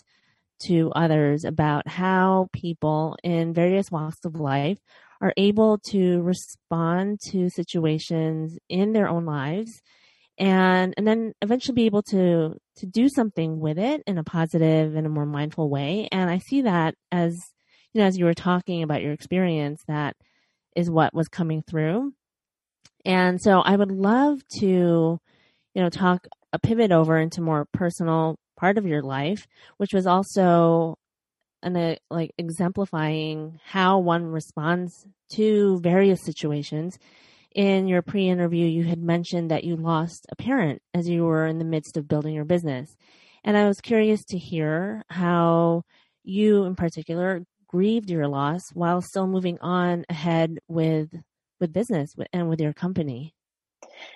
to 0.59 0.91
others 0.95 1.43
about 1.43 1.87
how 1.87 2.47
people 2.53 3.17
in 3.23 3.53
various 3.53 3.91
walks 3.91 4.23
of 4.23 4.39
life 4.39 4.77
are 5.21 5.33
able 5.37 5.77
to 5.77 6.21
respond 6.21 7.19
to 7.19 7.49
situations 7.49 8.57
in 8.69 8.93
their 8.93 9.07
own 9.07 9.25
lives 9.25 9.81
and 10.37 10.93
and 10.97 11.07
then 11.07 11.33
eventually 11.41 11.75
be 11.75 11.85
able 11.85 12.01
to 12.01 12.55
to 12.75 12.85
do 12.85 13.07
something 13.07 13.59
with 13.59 13.77
it 13.77 14.01
in 14.07 14.17
a 14.17 14.23
positive 14.23 14.95
and 14.95 15.05
a 15.05 15.09
more 15.09 15.25
mindful 15.25 15.69
way. 15.69 16.07
And 16.11 16.29
i 16.29 16.39
see 16.39 16.61
that 16.63 16.95
as 17.11 17.39
you 17.93 18.01
know 18.01 18.07
as 18.07 18.17
you 18.17 18.25
were 18.25 18.33
talking 18.33 18.83
about 18.83 19.01
your 19.01 19.13
experience 19.13 19.83
that 19.87 20.15
is 20.75 20.89
what 20.89 21.13
was 21.13 21.27
coming 21.27 21.61
through 21.61 22.13
and 23.05 23.41
so 23.41 23.59
i 23.61 23.75
would 23.75 23.91
love 23.91 24.39
to 24.47 25.19
you 25.75 25.81
know 25.81 25.89
talk 25.89 26.27
a 26.51 26.59
pivot 26.59 26.91
over 26.91 27.17
into 27.17 27.41
more 27.41 27.65
personal 27.73 28.37
part 28.57 28.77
of 28.77 28.85
your 28.85 29.01
life 29.01 29.47
which 29.77 29.93
was 29.93 30.05
also 30.07 30.97
an 31.61 31.75
uh, 31.75 31.95
like 32.09 32.31
exemplifying 32.37 33.59
how 33.65 33.99
one 33.99 34.25
responds 34.25 35.05
to 35.29 35.79
various 35.79 36.23
situations 36.23 36.97
in 37.53 37.87
your 37.87 38.01
pre 38.01 38.29
interview, 38.29 38.65
you 38.65 38.83
had 38.83 39.01
mentioned 39.01 39.51
that 39.51 39.63
you 39.63 39.75
lost 39.75 40.25
a 40.31 40.35
parent 40.35 40.81
as 40.93 41.07
you 41.07 41.23
were 41.23 41.45
in 41.45 41.59
the 41.59 41.65
midst 41.65 41.97
of 41.97 42.07
building 42.07 42.33
your 42.33 42.45
business. 42.45 42.95
And 43.43 43.57
I 43.57 43.67
was 43.67 43.81
curious 43.81 44.23
to 44.25 44.37
hear 44.37 45.03
how 45.09 45.83
you, 46.23 46.63
in 46.63 46.75
particular, 46.75 47.43
grieved 47.67 48.09
your 48.09 48.27
loss 48.27 48.61
while 48.73 49.01
still 49.01 49.27
moving 49.27 49.57
on 49.59 50.05
ahead 50.09 50.59
with 50.67 51.09
with 51.63 51.73
business 51.73 52.15
and 52.31 52.49
with 52.49 52.61
your 52.61 52.73
company. 52.73 53.33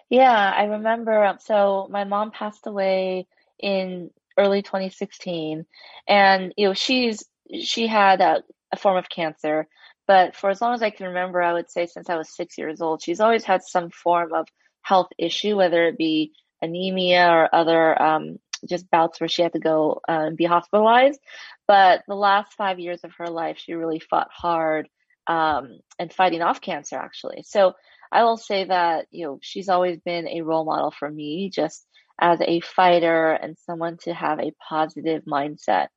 Yeah, 0.10 0.54
I 0.56 0.66
remember. 0.66 1.24
Um, 1.26 1.38
so 1.40 1.88
my 1.90 2.04
mom 2.04 2.32
passed 2.32 2.68
away 2.68 3.28
in 3.60 4.12
early 4.38 4.62
2016, 4.62 5.66
and 6.08 6.54
you 6.56 6.68
know 6.68 6.74
she's 6.74 7.24
she 7.60 7.88
had 7.88 8.22
a, 8.22 8.44
a 8.72 8.78
form 8.78 8.98
of 8.98 9.10
cancer 9.10 9.68
but 10.08 10.36
for 10.36 10.50
as 10.50 10.62
long 10.62 10.74
as 10.74 10.82
I 10.82 10.90
can 10.90 11.08
remember, 11.08 11.42
I 11.42 11.54
would 11.54 11.70
say 11.70 11.86
since 11.86 12.10
I 12.10 12.16
was 12.16 12.34
six 12.34 12.58
years 12.58 12.82
old, 12.82 13.04
she's 13.04 13.20
always 13.20 13.44
had 13.44 13.62
some 13.64 13.90
form 13.90 14.34
of 14.34 14.48
health 14.82 15.10
issue, 15.18 15.58
whether 15.58 15.86
it 15.86 15.98
be 15.98 16.32
anemia 16.62 17.30
or 17.30 17.54
other 17.54 18.02
um, 18.02 18.38
just 18.68 18.90
bouts 18.90 19.20
where 19.20 19.28
she 19.28 19.42
had 19.42 19.54
to 19.54 19.60
go 19.60 20.00
uh, 20.08 20.30
be 20.30 20.46
hospitalized. 20.46 21.20
But 21.68 22.04
the 22.08 22.16
last 22.16 22.54
five 22.54 22.80
years 22.80 23.04
of 23.04 23.12
her 23.18 23.30
life, 23.30 23.58
she 23.60 23.74
really 23.74 24.00
fought 24.00 24.30
hard 24.32 24.88
um, 25.28 25.80
and 26.00 26.14
fighting 26.14 26.42
off 26.42 26.62
cancer, 26.62 26.96
actually. 26.96 27.44
So 27.44 27.74
I 28.12 28.24
will 28.24 28.38
say 28.38 28.66
that, 28.66 29.08
you 29.12 29.26
know, 29.26 29.40
she's 29.42 29.70
always 29.70 30.00
been 30.00 30.28
a 30.28 30.42
role 30.42 30.66
model 30.66 30.92
for 30.92 31.10
me, 31.10 31.50
just 31.50 31.86
as 32.20 32.40
a 32.42 32.62
fighter 32.62 33.32
and 33.32 33.58
someone 33.66 33.98
to 34.04 34.14
have 34.14 34.40
a 34.40 34.54
positive 34.68 35.24
mindset 35.26 35.88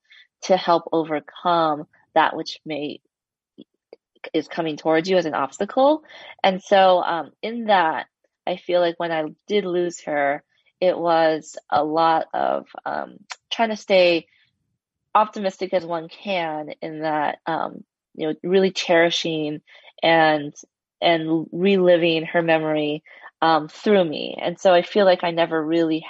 to 0.43 0.57
help 0.57 0.85
overcome 0.93 1.87
that 2.15 2.37
which 2.37 2.61
may 2.65 3.01
is 4.35 4.49
coming 4.49 4.77
towards 4.77 5.09
you 5.09 5.17
as 5.17 5.27
an 5.27 5.35
obstacle. 5.35 6.03
And 6.43 6.63
so, 6.63 7.03
um, 7.03 7.31
in 7.43 7.67
that, 7.67 8.07
I 8.47 8.57
feel 8.57 8.81
like 8.81 8.99
when 8.99 9.13
I 9.13 9.25
did 9.47 9.65
lose 9.65 10.01
her, 10.03 10.43
it 10.81 10.99
was 10.99 11.57
a 11.71 11.85
lot 11.85 12.27
of 12.35 12.67
um, 12.85 13.19
trying 13.51 13.71
to 13.71 13.77
stay 13.77 14.27
optimistic 15.15 15.73
as 15.75 15.85
one 15.85 16.09
can 16.09 16.71
in 16.83 17.01
that, 17.01 17.39
um, 17.47 17.85
you 18.15 18.29
know, 18.29 18.35
really 18.43 18.71
cherishing 18.71 19.61
and 20.03 20.55
and 21.01 21.47
reliving 21.53 22.25
her 22.27 22.43
memory 22.43 23.03
um, 23.43 23.69
through 23.69 24.05
me. 24.05 24.37
And 24.41 24.59
so 24.59 24.73
I 24.73 24.83
feel 24.83 25.07
like 25.07 25.25
I 25.25 25.31
never 25.31 25.65
really, 25.65 26.05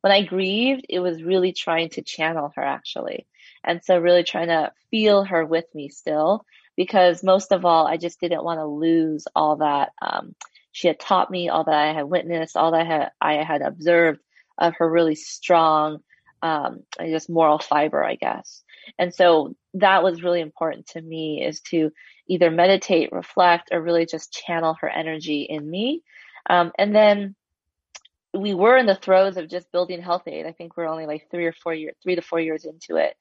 when 0.00 0.12
I 0.12 0.22
grieved, 0.22 0.86
it 0.88 1.00
was 1.00 1.22
really 1.22 1.52
trying 1.52 1.90
to 1.90 2.02
channel 2.02 2.52
her 2.56 2.62
actually. 2.62 3.26
And 3.62 3.84
so 3.84 3.98
really 3.98 4.24
trying 4.24 4.48
to 4.48 4.72
feel 4.90 5.24
her 5.24 5.44
with 5.44 5.66
me 5.74 5.90
still 5.90 6.44
because 6.76 7.22
most 7.22 7.52
of 7.52 7.66
all, 7.66 7.86
I 7.86 7.98
just 7.98 8.20
didn't 8.20 8.44
want 8.44 8.58
to 8.60 8.64
lose 8.66 9.26
all 9.36 9.56
that 9.56 9.90
um, 10.00 10.34
she 10.72 10.88
had 10.88 10.98
taught 10.98 11.30
me, 11.30 11.48
all 11.48 11.64
that 11.64 11.74
I 11.74 11.92
had 11.92 12.04
witnessed, 12.04 12.56
all 12.56 12.70
that 12.72 12.80
I 12.80 12.84
had, 12.84 13.10
I 13.20 13.44
had 13.44 13.60
observed 13.60 14.20
of 14.56 14.74
her 14.76 14.90
really 14.90 15.14
strong, 15.14 15.98
um, 16.42 16.84
just 16.98 17.28
moral 17.28 17.58
fiber, 17.58 18.02
I 18.02 18.14
guess. 18.14 18.62
And 18.98 19.14
so 19.14 19.54
that 19.74 20.02
was 20.02 20.22
really 20.22 20.40
important 20.40 20.86
to 20.88 21.00
me 21.00 21.44
is 21.44 21.60
to 21.70 21.90
either 22.28 22.50
meditate, 22.50 23.12
reflect, 23.12 23.70
or 23.72 23.80
really 23.80 24.06
just 24.06 24.32
channel 24.32 24.76
her 24.80 24.88
energy 24.88 25.42
in 25.42 25.68
me. 25.68 26.02
Um, 26.48 26.72
and 26.78 26.94
then 26.94 27.36
we 28.32 28.54
were 28.54 28.76
in 28.76 28.86
the 28.86 28.94
throes 28.94 29.36
of 29.36 29.48
just 29.48 29.72
building 29.72 30.00
Health-Ade. 30.00 30.46
I 30.46 30.52
think 30.52 30.76
we're 30.76 30.88
only 30.88 31.06
like 31.06 31.28
three 31.30 31.46
or 31.46 31.52
four 31.52 31.74
years, 31.74 31.94
three 32.02 32.14
to 32.14 32.22
four 32.22 32.40
years 32.40 32.64
into 32.64 32.96
it. 32.96 33.14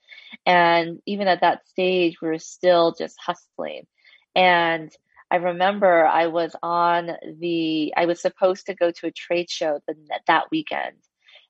And 0.45 0.99
even 1.05 1.27
at 1.27 1.41
that 1.41 1.67
stage, 1.67 2.17
we 2.21 2.27
were 2.27 2.37
still 2.37 2.93
just 2.97 3.17
hustling. 3.19 3.87
And 4.35 4.91
I 5.31 5.37
remember 5.37 6.05
I 6.05 6.27
was 6.27 6.55
on 6.61 7.11
the, 7.39 7.93
I 7.97 8.05
was 8.05 8.21
supposed 8.21 8.67
to 8.67 8.75
go 8.75 8.91
to 8.91 9.07
a 9.07 9.11
trade 9.11 9.49
show 9.49 9.79
the, 9.87 9.95
that 10.27 10.45
weekend. 10.51 10.95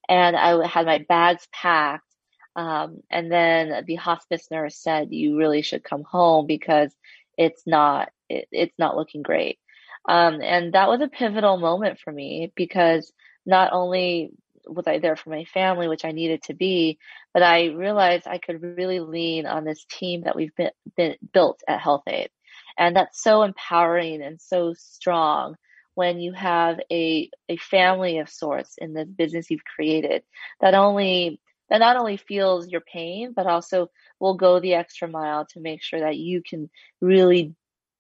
And 0.08 0.36
I 0.36 0.66
had 0.68 0.86
my 0.86 1.06
bags 1.08 1.48
packed. 1.54 2.06
Um, 2.60 3.04
and 3.10 3.32
then 3.32 3.86
the 3.86 3.96
hospice 3.96 4.52
nurse 4.52 4.76
said, 4.76 5.14
you 5.14 5.38
really 5.38 5.62
should 5.62 5.82
come 5.82 6.04
home 6.04 6.46
because 6.46 6.94
it's 7.38 7.66
not, 7.66 8.12
it, 8.28 8.50
it's 8.52 8.78
not 8.78 8.98
looking 8.98 9.22
great. 9.22 9.60
Um, 10.10 10.42
and 10.42 10.74
that 10.74 10.90
was 10.90 11.00
a 11.00 11.08
pivotal 11.08 11.56
moment 11.56 12.00
for 12.00 12.12
me 12.12 12.52
because 12.58 13.14
not 13.46 13.72
only 13.72 14.32
was 14.68 14.88
I 14.88 15.00
there 15.00 15.16
for 15.16 15.30
my 15.30 15.46
family, 15.46 15.88
which 15.88 16.04
I 16.04 16.12
needed 16.12 16.44
to 16.44 16.54
be, 16.54 17.00
but 17.34 17.44
I 17.44 17.68
realized 17.68 18.28
I 18.28 18.40
could 18.40 18.62
really 18.62 19.00
lean 19.00 19.46
on 19.46 19.64
this 19.64 19.86
team 19.90 20.24
that 20.24 20.36
we've 20.36 20.56
been, 20.58 20.72
been 20.98 21.16
built 21.32 21.62
at 21.66 21.80
Health-Ade. 21.80 22.30
And 22.78 22.94
that's 22.94 23.24
so 23.24 23.44
empowering 23.44 24.22
and 24.22 24.42
so 24.42 24.74
strong 24.74 25.56
when 25.96 26.20
you 26.20 26.34
have 26.34 26.82
a, 26.92 27.30
a 27.48 27.56
family 27.56 28.18
of 28.20 28.28
sorts 28.28 28.76
in 28.78 28.92
the 28.92 29.06
business 29.06 29.50
you've 29.50 29.64
created 29.64 30.24
that 30.60 30.74
only 30.74 31.40
that 31.70 31.80
not 31.80 31.98
only 31.98 32.18
feels 32.18 32.68
your 32.68 32.82
pain, 32.82 33.34
but 33.36 33.48
also 33.48 33.90
will 34.20 34.36
go 34.36 34.60
the 34.60 34.74
extra 34.74 35.08
mile 35.08 35.46
to 35.54 35.60
make 35.60 35.82
sure 35.84 36.00
that 36.00 36.18
you 36.18 36.42
can 36.48 36.70
really 37.02 37.56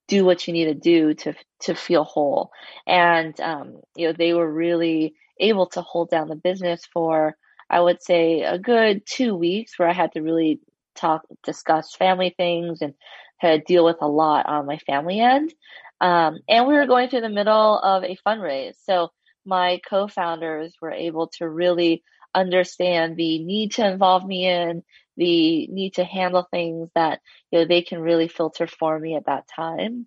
do 0.07 0.25
what 0.25 0.47
you 0.47 0.53
need 0.53 0.65
to 0.65 0.73
do 0.73 1.13
to 1.13 1.33
to 1.61 1.75
feel 1.75 2.03
whole. 2.03 2.51
And 2.88 3.39
um, 3.39 3.81
you 3.95 4.07
know, 4.07 4.13
they 4.13 4.33
were 4.33 4.51
really 4.51 5.13
able 5.39 5.67
to 5.67 5.81
hold 5.81 6.09
down 6.09 6.27
the 6.27 6.35
business 6.35 6.81
for, 6.91 7.35
I 7.69 7.79
would 7.79 8.03
say, 8.03 8.41
a 8.41 8.59
good 8.59 9.03
two 9.05 9.35
weeks 9.35 9.77
where 9.77 9.88
I 9.88 9.93
had 9.93 10.11
to 10.13 10.21
really 10.21 10.59
talk, 10.95 11.21
discuss 11.43 11.95
family 11.95 12.33
things 12.35 12.81
and 12.81 12.93
had 13.38 13.59
to 13.61 13.73
deal 13.73 13.85
with 13.85 13.97
a 14.01 14.07
lot 14.07 14.47
on 14.47 14.65
my 14.65 14.77
family 14.79 15.19
end. 15.19 15.53
Um, 16.01 16.39
and 16.47 16.67
we 16.67 16.73
were 16.73 16.88
going 16.88 17.09
through 17.09 17.21
the 17.21 17.29
middle 17.29 17.79
of 17.79 18.03
a 18.03 18.17
fundraise. 18.25 18.75
So 18.83 19.09
my 19.45 19.79
co-founders 19.89 20.75
were 20.81 20.91
able 20.91 21.27
to 21.38 21.49
really 21.49 22.03
understand 22.36 23.17
the 23.17 23.43
need 23.43 23.74
to 23.74 23.88
involve 23.88 24.25
me 24.25 24.48
in 24.48 24.83
the 25.17 25.67
need 25.67 25.95
to 25.95 26.03
handle 26.03 26.48
things 26.51 26.89
that 26.95 27.19
you 27.51 27.59
know 27.59 27.65
they 27.65 27.81
can 27.81 28.00
really 28.00 28.27
filter 28.27 28.67
for 28.67 28.98
me 29.00 29.15
at 29.15 29.25
that 29.25 29.48
time 29.53 30.05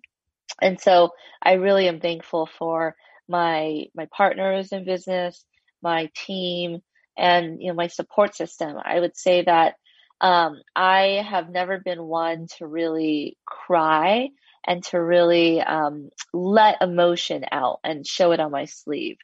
and 0.61 0.79
so 0.79 1.09
i 1.43 1.53
really 1.53 1.87
am 1.87 1.99
thankful 1.99 2.47
for 2.57 2.95
my 3.27 3.85
my 3.95 4.07
partners 4.15 4.71
in 4.71 4.85
business, 4.85 5.45
my 5.81 6.09
team, 6.15 6.79
and 7.17 7.61
you 7.61 7.67
know 7.69 7.73
my 7.73 7.87
support 7.87 8.35
system. 8.35 8.77
I 8.83 8.99
would 8.99 9.17
say 9.17 9.43
that 9.43 9.75
um, 10.21 10.61
I 10.75 11.25
have 11.29 11.49
never 11.49 11.79
been 11.79 12.03
one 12.03 12.47
to 12.57 12.67
really 12.67 13.37
cry 13.45 14.29
and 14.65 14.83
to 14.85 15.01
really 15.01 15.61
um, 15.61 16.09
let 16.33 16.81
emotion 16.81 17.43
out 17.51 17.79
and 17.83 18.05
show 18.07 18.31
it 18.31 18.39
on 18.39 18.51
my 18.51 18.65
sleeve. 18.65 19.17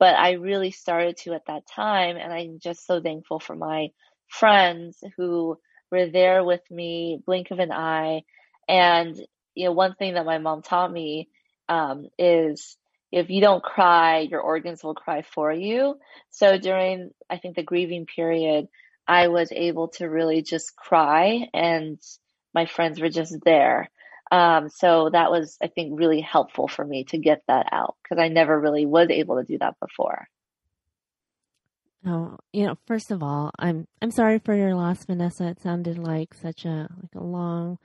But 0.00 0.16
I 0.16 0.32
really 0.32 0.72
started 0.72 1.18
to 1.18 1.34
at 1.34 1.46
that 1.48 1.66
time, 1.68 2.16
and 2.16 2.32
I'm 2.32 2.58
just 2.60 2.86
so 2.86 3.00
thankful 3.02 3.40
for 3.40 3.56
my 3.56 3.90
friends 4.28 4.98
who 5.16 5.58
were 5.92 6.08
there 6.08 6.44
with 6.44 6.62
me, 6.70 7.20
blink 7.26 7.52
of 7.52 7.60
an 7.60 7.72
eye. 7.72 8.22
And 8.68 9.16
you 9.54 9.66
know, 9.66 9.72
one 9.72 9.94
thing 9.96 10.14
that 10.14 10.26
my 10.26 10.38
mom 10.38 10.62
taught 10.62 10.92
me 10.92 11.28
um, 11.68 12.08
is 12.18 12.76
if 13.12 13.30
you 13.30 13.42
don't 13.42 13.62
cry, 13.62 14.20
your 14.20 14.40
organs 14.40 14.84
will 14.84 14.94
cry 14.94 15.22
for 15.22 15.52
you. 15.52 15.96
So 16.30 16.58
during, 16.58 17.10
I 17.28 17.38
think, 17.38 17.56
the 17.56 17.62
grieving 17.62 18.06
period, 18.06 18.68
I 19.08 19.28
was 19.28 19.52
able 19.52 19.88
to 19.98 20.08
really 20.08 20.42
just 20.42 20.76
cry 20.76 21.48
and 21.52 22.00
my 22.54 22.66
friends 22.66 23.00
were 23.00 23.10
just 23.10 23.36
there. 23.44 23.90
Um, 24.30 24.68
so 24.68 25.10
that 25.10 25.30
was, 25.30 25.56
I 25.62 25.66
think, 25.66 25.98
really 25.98 26.20
helpful 26.20 26.68
for 26.68 26.84
me 26.84 27.04
to 27.04 27.18
get 27.18 27.42
that 27.48 27.68
out 27.72 27.96
because 28.02 28.22
I 28.22 28.28
never 28.28 28.58
really 28.58 28.86
was 28.86 29.08
able 29.10 29.36
to 29.36 29.44
do 29.44 29.58
that 29.58 29.74
before. 29.80 30.28
Oh, 32.06 32.38
you 32.52 32.64
know, 32.64 32.76
first 32.86 33.10
of 33.10 33.22
all, 33.22 33.50
I'm 33.58 33.86
I'm 34.00 34.10
sorry 34.10 34.38
for 34.38 34.54
your 34.54 34.74
loss, 34.74 35.04
Vanessa. 35.04 35.48
It 35.48 35.60
sounded 35.60 35.98
like 35.98 36.32
such 36.32 36.64
a 36.64 36.88
like 37.02 37.14
a 37.14 37.22
long 37.22 37.78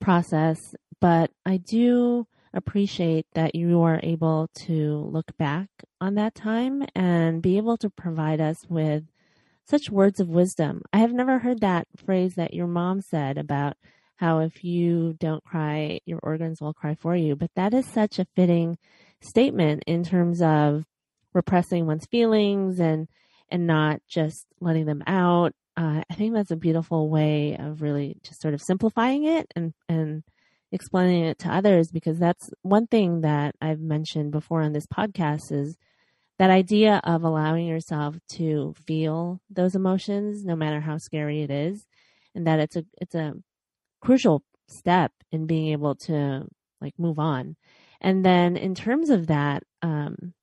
process, 0.00 0.74
but 1.00 1.30
I 1.44 1.58
do 1.58 2.26
appreciate 2.54 3.26
that 3.34 3.54
you 3.54 3.82
are 3.82 4.00
able 4.02 4.48
to 4.54 5.10
look 5.12 5.36
back 5.36 5.68
on 6.00 6.14
that 6.14 6.34
time 6.34 6.84
and 6.94 7.42
be 7.42 7.58
able 7.58 7.76
to 7.76 7.90
provide 7.90 8.40
us 8.40 8.64
with 8.70 9.04
such 9.66 9.90
words 9.90 10.18
of 10.18 10.28
wisdom. 10.28 10.80
I 10.92 10.98
have 10.98 11.12
never 11.12 11.40
heard 11.40 11.60
that 11.60 11.86
phrase 11.94 12.36
that 12.36 12.54
your 12.54 12.66
mom 12.66 13.02
said 13.02 13.36
about 13.36 13.76
how 14.18 14.40
if 14.40 14.64
you 14.64 15.14
don't 15.20 15.44
cry, 15.44 16.00
your 16.04 16.18
organs 16.22 16.60
will 16.60 16.74
cry 16.74 16.96
for 16.96 17.14
you. 17.16 17.36
But 17.36 17.50
that 17.54 17.72
is 17.72 17.86
such 17.86 18.18
a 18.18 18.26
fitting 18.36 18.76
statement 19.20 19.84
in 19.86 20.04
terms 20.04 20.42
of 20.42 20.84
repressing 21.32 21.86
one's 21.86 22.06
feelings 22.06 22.80
and 22.80 23.08
and 23.50 23.66
not 23.66 24.00
just 24.08 24.44
letting 24.60 24.86
them 24.86 25.02
out. 25.06 25.52
Uh, 25.76 26.02
I 26.10 26.14
think 26.14 26.34
that's 26.34 26.50
a 26.50 26.56
beautiful 26.56 27.08
way 27.08 27.56
of 27.56 27.80
really 27.80 28.18
just 28.24 28.42
sort 28.42 28.54
of 28.54 28.60
simplifying 28.60 29.24
it 29.24 29.46
and 29.54 29.72
and 29.88 30.24
explaining 30.72 31.24
it 31.24 31.38
to 31.38 31.48
others 31.54 31.90
because 31.90 32.18
that's 32.18 32.50
one 32.62 32.88
thing 32.88 33.22
that 33.22 33.54
I've 33.60 33.80
mentioned 33.80 34.32
before 34.32 34.62
on 34.62 34.72
this 34.72 34.86
podcast 34.86 35.50
is 35.52 35.76
that 36.38 36.50
idea 36.50 37.00
of 37.04 37.22
allowing 37.22 37.66
yourself 37.66 38.16
to 38.32 38.74
feel 38.86 39.40
those 39.48 39.74
emotions 39.74 40.44
no 40.44 40.56
matter 40.56 40.80
how 40.80 40.98
scary 40.98 41.42
it 41.42 41.50
is 41.50 41.86
and 42.34 42.46
that 42.46 42.60
it's 42.60 42.76
a 42.76 42.84
it's 43.00 43.14
a 43.14 43.34
crucial 44.00 44.42
step 44.68 45.12
in 45.32 45.46
being 45.46 45.72
able 45.72 45.94
to 45.94 46.46
like 46.80 46.94
move 46.98 47.18
on 47.18 47.56
and 48.00 48.24
then 48.24 48.56
in 48.56 48.74
terms 48.74 49.10
of 49.10 49.26
that 49.26 49.62
um, 49.82 50.34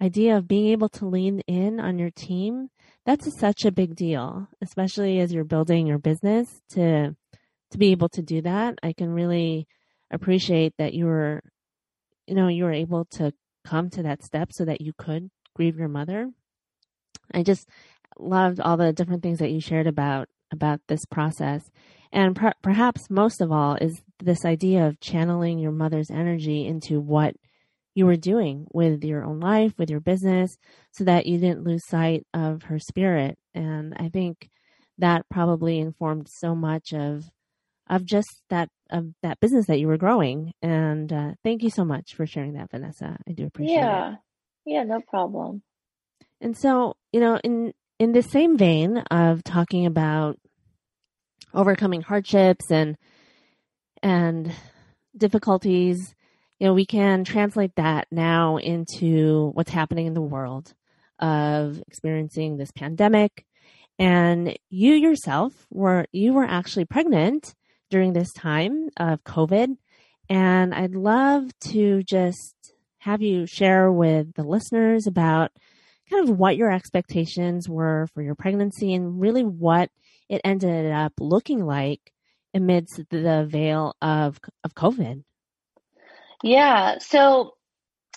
idea 0.00 0.36
of 0.36 0.48
being 0.48 0.68
able 0.68 0.88
to 0.88 1.06
lean 1.06 1.40
in 1.46 1.80
on 1.80 1.98
your 1.98 2.10
team 2.10 2.68
that's 3.04 3.26
a, 3.26 3.30
such 3.30 3.64
a 3.64 3.72
big 3.72 3.94
deal 3.94 4.48
especially 4.62 5.20
as 5.20 5.32
you're 5.32 5.44
building 5.44 5.86
your 5.86 5.98
business 5.98 6.60
to 6.68 7.14
to 7.70 7.78
be 7.78 7.90
able 7.90 8.08
to 8.08 8.22
do 8.22 8.40
that 8.40 8.78
i 8.82 8.92
can 8.92 9.10
really 9.10 9.66
appreciate 10.10 10.72
that 10.78 10.94
you 10.94 11.04
were 11.04 11.42
you 12.26 12.34
know 12.34 12.48
you 12.48 12.64
were 12.64 12.72
able 12.72 13.04
to 13.04 13.32
come 13.64 13.90
to 13.90 14.02
that 14.02 14.22
step 14.22 14.52
so 14.52 14.64
that 14.64 14.80
you 14.80 14.92
could 14.96 15.30
grieve 15.54 15.78
your 15.78 15.88
mother. 15.88 16.30
I 17.34 17.42
just 17.42 17.68
loved 18.18 18.60
all 18.60 18.76
the 18.76 18.92
different 18.92 19.22
things 19.22 19.40
that 19.40 19.50
you 19.50 19.60
shared 19.60 19.86
about 19.86 20.28
about 20.50 20.80
this 20.88 21.04
process. 21.04 21.70
And 22.12 22.34
per- 22.34 22.54
perhaps 22.62 23.10
most 23.10 23.40
of 23.40 23.52
all 23.52 23.74
is 23.76 24.00
this 24.18 24.44
idea 24.44 24.86
of 24.86 25.00
channeling 25.00 25.58
your 25.58 25.72
mother's 25.72 26.10
energy 26.10 26.66
into 26.66 27.00
what 27.00 27.34
you 27.94 28.06
were 28.06 28.16
doing 28.16 28.66
with 28.72 29.04
your 29.04 29.24
own 29.24 29.40
life, 29.40 29.72
with 29.76 29.90
your 29.90 30.00
business, 30.00 30.56
so 30.92 31.04
that 31.04 31.26
you 31.26 31.38
didn't 31.38 31.64
lose 31.64 31.82
sight 31.86 32.26
of 32.32 32.62
her 32.64 32.78
spirit. 32.78 33.36
And 33.54 33.94
I 33.96 34.08
think 34.08 34.48
that 34.98 35.28
probably 35.28 35.78
informed 35.78 36.28
so 36.28 36.54
much 36.54 36.92
of 36.92 37.24
of 37.90 38.04
just 38.04 38.42
that 38.50 38.68
of 38.90 39.06
that 39.22 39.40
business 39.40 39.66
that 39.66 39.78
you 39.78 39.88
were 39.88 39.96
growing. 39.96 40.52
And 40.62 41.12
uh, 41.12 41.32
thank 41.42 41.62
you 41.62 41.70
so 41.70 41.84
much 41.84 42.14
for 42.14 42.26
sharing 42.26 42.54
that, 42.54 42.70
Vanessa. 42.70 43.16
I 43.26 43.32
do 43.32 43.46
appreciate 43.46 43.76
yeah. 43.76 44.12
it. 44.12 44.18
Yeah, 44.66 44.78
yeah, 44.78 44.84
no 44.84 45.00
problem. 45.00 45.62
And 46.40 46.56
so, 46.56 46.96
you 47.12 47.20
know, 47.20 47.38
in 47.42 47.72
in 47.98 48.12
the 48.12 48.22
same 48.22 48.56
vein 48.56 48.98
of 49.10 49.42
talking 49.42 49.86
about 49.86 50.38
overcoming 51.54 52.02
hardships 52.02 52.70
and 52.70 52.96
and 54.02 54.52
difficulties, 55.16 56.14
you 56.58 56.66
know, 56.66 56.74
we 56.74 56.86
can 56.86 57.24
translate 57.24 57.74
that 57.76 58.06
now 58.10 58.56
into 58.56 59.50
what's 59.54 59.70
happening 59.70 60.06
in 60.06 60.14
the 60.14 60.20
world 60.20 60.74
of 61.18 61.82
experiencing 61.86 62.56
this 62.56 62.70
pandemic. 62.70 63.44
And 63.98 64.56
you 64.70 64.94
yourself 64.94 65.66
were 65.70 66.06
you 66.12 66.32
were 66.32 66.44
actually 66.44 66.84
pregnant 66.84 67.54
during 67.90 68.12
this 68.12 68.32
time 68.32 68.88
of 68.96 69.24
COVID. 69.24 69.76
And 70.28 70.74
I'd 70.74 70.94
love 70.94 71.50
to 71.70 72.02
just 72.02 72.54
have 72.98 73.22
you 73.22 73.46
share 73.46 73.90
with 73.90 74.34
the 74.34 74.44
listeners 74.44 75.06
about 75.06 75.50
kind 76.10 76.28
of 76.28 76.38
what 76.38 76.56
your 76.56 76.70
expectations 76.70 77.68
were 77.68 78.06
for 78.14 78.22
your 78.22 78.34
pregnancy 78.34 78.94
and 78.94 79.20
really 79.20 79.42
what 79.42 79.90
it 80.28 80.40
ended 80.44 80.92
up 80.92 81.12
looking 81.20 81.64
like 81.64 82.12
amidst 82.54 83.00
the 83.10 83.46
veil 83.48 83.94
of 84.00 84.38
of 84.64 84.74
COVID. 84.74 85.24
Yeah, 86.42 86.98
so 86.98 87.54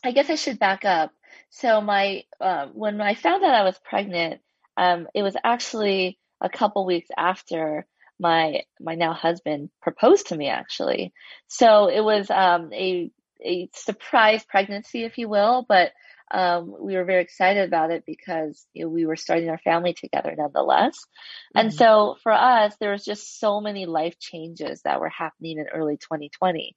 I 0.04 0.12
guess 0.12 0.30
I 0.30 0.36
should 0.36 0.60
back 0.60 0.86
up. 0.86 1.12
So 1.50 1.82
my 1.82 2.24
uh, 2.40 2.68
when 2.74 3.02
I 3.02 3.16
found 3.16 3.44
out 3.44 3.54
I 3.54 3.64
was 3.64 3.80
pregnant, 3.84 4.42
um, 4.78 5.08
it 5.14 5.24
was 5.24 5.36
actually 5.44 6.18
a 6.40 6.50
couple 6.50 6.86
weeks 6.86 7.10
after 7.18 7.86
my 8.20 8.62
my 8.80 8.96
now 8.96 9.14
husband 9.14 9.70
proposed 9.82 10.28
to 10.28 10.38
me 10.38 10.48
actually. 10.48 11.14
So 11.48 11.88
it 11.88 12.02
was 12.02 12.30
um, 12.30 12.72
a 12.74 13.12
a 13.44 13.70
surprise 13.74 14.44
pregnancy, 14.44 15.04
if 15.04 15.18
you 15.18 15.28
will, 15.28 15.66
but 15.68 15.92
um, 16.32 16.76
we 16.80 16.96
were 16.96 17.04
very 17.04 17.22
excited 17.22 17.68
about 17.68 17.92
it 17.92 18.06
because 18.06 18.66
you 18.74 18.84
know, 18.86 18.90
we 18.90 19.06
were 19.06 19.16
starting 19.16 19.50
our 19.50 19.58
family 19.58 19.94
together 19.94 20.34
nonetheless. 20.38 20.98
Mm-hmm. 20.98 21.60
And 21.60 21.74
so 21.74 22.18
for 22.24 22.32
us, 22.32 22.76
there 22.80 22.92
was 22.92 23.04
just 23.04 23.40
so 23.40 23.60
many 23.60 23.86
life 23.86 24.18
changes 24.20 24.82
that 24.84 25.02
were 25.02 25.10
happening 25.10 25.60
in 25.60 25.68
early 25.68 25.98
2020. 25.98 26.76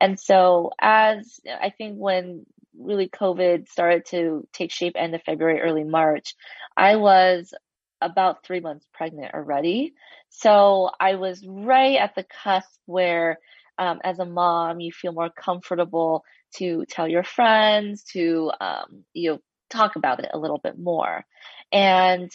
And 0.00 0.18
so 0.18 0.72
as 0.80 1.40
I 1.46 1.70
think 1.70 1.96
when 1.96 2.46
really 2.78 3.08
COVID 3.08 3.68
started 3.68 4.06
to 4.06 4.46
take 4.52 4.70
shape 4.70 4.94
end 4.96 5.14
of 5.14 5.22
February, 5.22 5.60
early 5.60 5.84
March, 5.84 6.34
I 6.76 6.96
was 6.96 7.54
about 8.00 8.44
three 8.44 8.60
months 8.60 8.86
pregnant 8.92 9.34
already. 9.34 9.94
So 10.28 10.90
I 11.00 11.14
was 11.14 11.44
right 11.46 11.96
at 11.96 12.14
the 12.14 12.26
cusp 12.42 12.68
where, 12.84 13.38
um, 13.78 14.00
as 14.04 14.18
a 14.18 14.24
mom, 14.24 14.80
you 14.80 14.92
feel 14.92 15.12
more 15.12 15.30
comfortable 15.30 16.24
to 16.56 16.84
tell 16.88 17.08
your 17.08 17.24
friends, 17.24 18.04
to, 18.12 18.50
um, 18.60 19.04
you 19.12 19.32
know, 19.32 19.38
talk 19.70 19.96
about 19.96 20.20
it 20.20 20.30
a 20.32 20.38
little 20.38 20.58
bit 20.58 20.78
more. 20.78 21.24
And 21.72 22.30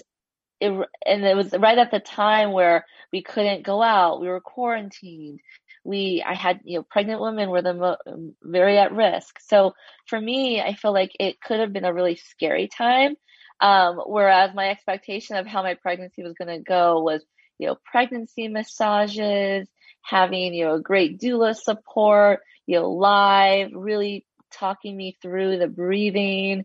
it, 0.60 0.72
and 1.06 1.26
it 1.26 1.36
was 1.36 1.54
right 1.54 1.78
at 1.78 1.92
the 1.92 2.00
time 2.00 2.52
where 2.52 2.86
we 3.12 3.24
couldn't 3.24 3.64
go 3.66 3.82
out. 3.82 4.22
We 4.22 4.28
were 4.28 4.42
quarantined. 4.42 5.40
We, 5.84 6.24
I 6.26 6.36
had, 6.36 6.62
you 6.64 6.80
know, 6.80 6.84
pregnant 6.90 7.22
women 7.22 7.50
were 7.50 7.64
the 7.64 7.74
mo- 7.74 8.36
very 8.44 8.78
at 8.78 8.94
risk. 8.94 9.40
So 9.42 9.74
for 10.08 10.20
me, 10.22 10.62
I 10.62 10.76
feel 10.76 10.94
like 10.94 11.12
it 11.20 11.42
could 11.42 11.60
have 11.60 11.74
been 11.74 11.86
a 11.86 11.94
really 11.94 12.16
scary 12.18 12.68
time 12.68 13.16
um, 13.62 14.02
whereas 14.08 14.56
my 14.56 14.70
expectation 14.70 15.36
of 15.38 15.46
how 15.46 15.62
my 15.62 15.76
pregnancy 15.76 16.24
was 16.24 16.34
going 16.34 16.48
to 16.48 16.64
go 16.64 17.02
was, 17.02 17.24
you 17.60 17.68
know, 17.68 17.78
pregnancy 17.86 18.48
massages, 18.48 19.68
having, 20.02 20.54
you 20.54 20.66
know, 20.66 20.80
great 20.80 21.20
doula 21.20 21.56
support, 21.56 22.40
you 22.72 22.80
know, 22.80 22.92
live, 22.92 23.72
really 23.74 24.26
talking 24.50 24.96
me 24.96 25.18
through 25.22 25.58
the 25.58 25.68
breathing, 25.68 26.64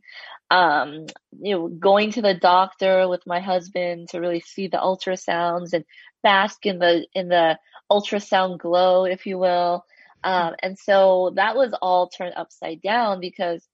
um, 0.53 1.07
you 1.41 1.57
know, 1.57 1.67
going 1.67 2.13
to 2.13 2.23
the 2.23 2.33
doctor 2.33 3.09
with 3.09 3.27
my 3.27 3.41
husband 3.41 4.11
to 4.11 4.21
really 4.21 4.39
see 4.39 4.69
the 4.69 4.77
ultrasounds 4.77 5.73
and 5.73 5.85
bask 6.23 6.65
in 6.65 6.79
the, 6.79 7.05
in 7.13 7.27
the 7.27 7.59
ultrasound 7.91 8.59
glow, 8.59 9.05
if 9.05 9.27
you 9.27 9.37
will. 9.37 9.85
Um, 10.23 10.55
and 10.63 10.79
so 10.79 11.33
that 11.35 11.57
was 11.57 11.75
all 11.83 12.09
turned 12.09 12.35
upside 12.37 12.81
down 12.81 13.19
because 13.19 13.67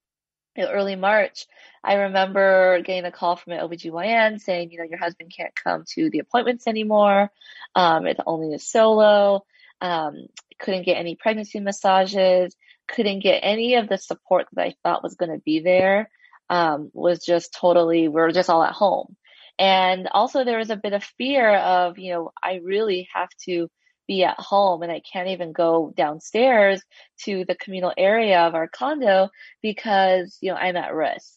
early 0.58 0.96
March, 0.96 1.44
I 1.84 1.94
remember 1.94 2.80
getting 2.80 3.04
a 3.04 3.12
call 3.12 3.36
from 3.36 3.52
an 3.52 3.60
OBGYN 3.60 4.40
saying, 4.40 4.70
you 4.70 4.78
know, 4.78 4.84
your 4.84 4.98
husband 4.98 5.34
can't 5.36 5.54
come 5.54 5.84
to 5.96 6.08
the 6.08 6.20
appointments 6.20 6.66
anymore. 6.66 7.30
Um, 7.74 8.06
it's 8.06 8.20
only 8.26 8.54
a 8.54 8.58
solo. 8.58 9.44
Um, 9.82 10.26
couldn't 10.58 10.86
get 10.86 10.96
any 10.96 11.16
pregnancy 11.16 11.60
massages, 11.60 12.56
couldn't 12.88 13.20
get 13.20 13.40
any 13.42 13.74
of 13.74 13.88
the 13.88 13.98
support 13.98 14.46
that 14.52 14.62
I 14.62 14.74
thought 14.82 15.02
was 15.02 15.16
going 15.16 15.32
to 15.32 15.42
be 15.44 15.60
there. 15.60 16.08
Um, 16.48 16.90
was 16.92 17.24
just 17.24 17.54
totally, 17.54 18.08
we 18.08 18.20
are 18.20 18.30
just 18.30 18.50
all 18.50 18.62
at 18.62 18.72
home. 18.72 19.16
And 19.58 20.08
also 20.12 20.44
there 20.44 20.58
was 20.58 20.70
a 20.70 20.76
bit 20.76 20.92
of 20.92 21.04
fear 21.04 21.54
of, 21.54 21.98
you 21.98 22.12
know, 22.12 22.32
I 22.42 22.60
really 22.62 23.08
have 23.14 23.28
to 23.44 23.68
be 24.06 24.24
at 24.24 24.38
home 24.38 24.82
and 24.82 24.90
I 24.90 25.00
can't 25.00 25.28
even 25.28 25.52
go 25.52 25.92
downstairs 25.96 26.82
to 27.24 27.44
the 27.46 27.54
communal 27.54 27.92
area 27.96 28.40
of 28.40 28.54
our 28.54 28.68
condo 28.68 29.30
because, 29.62 30.36
you 30.40 30.50
know, 30.50 30.56
I'm 30.56 30.76
at 30.76 30.94
risk. 30.94 31.34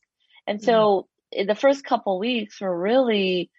And 0.48 0.62
so 0.62 1.08
mm. 1.36 1.48
the 1.48 1.56
first 1.56 1.84
couple 1.84 2.20
weeks 2.20 2.60
were 2.62 2.78
really, 2.78 3.50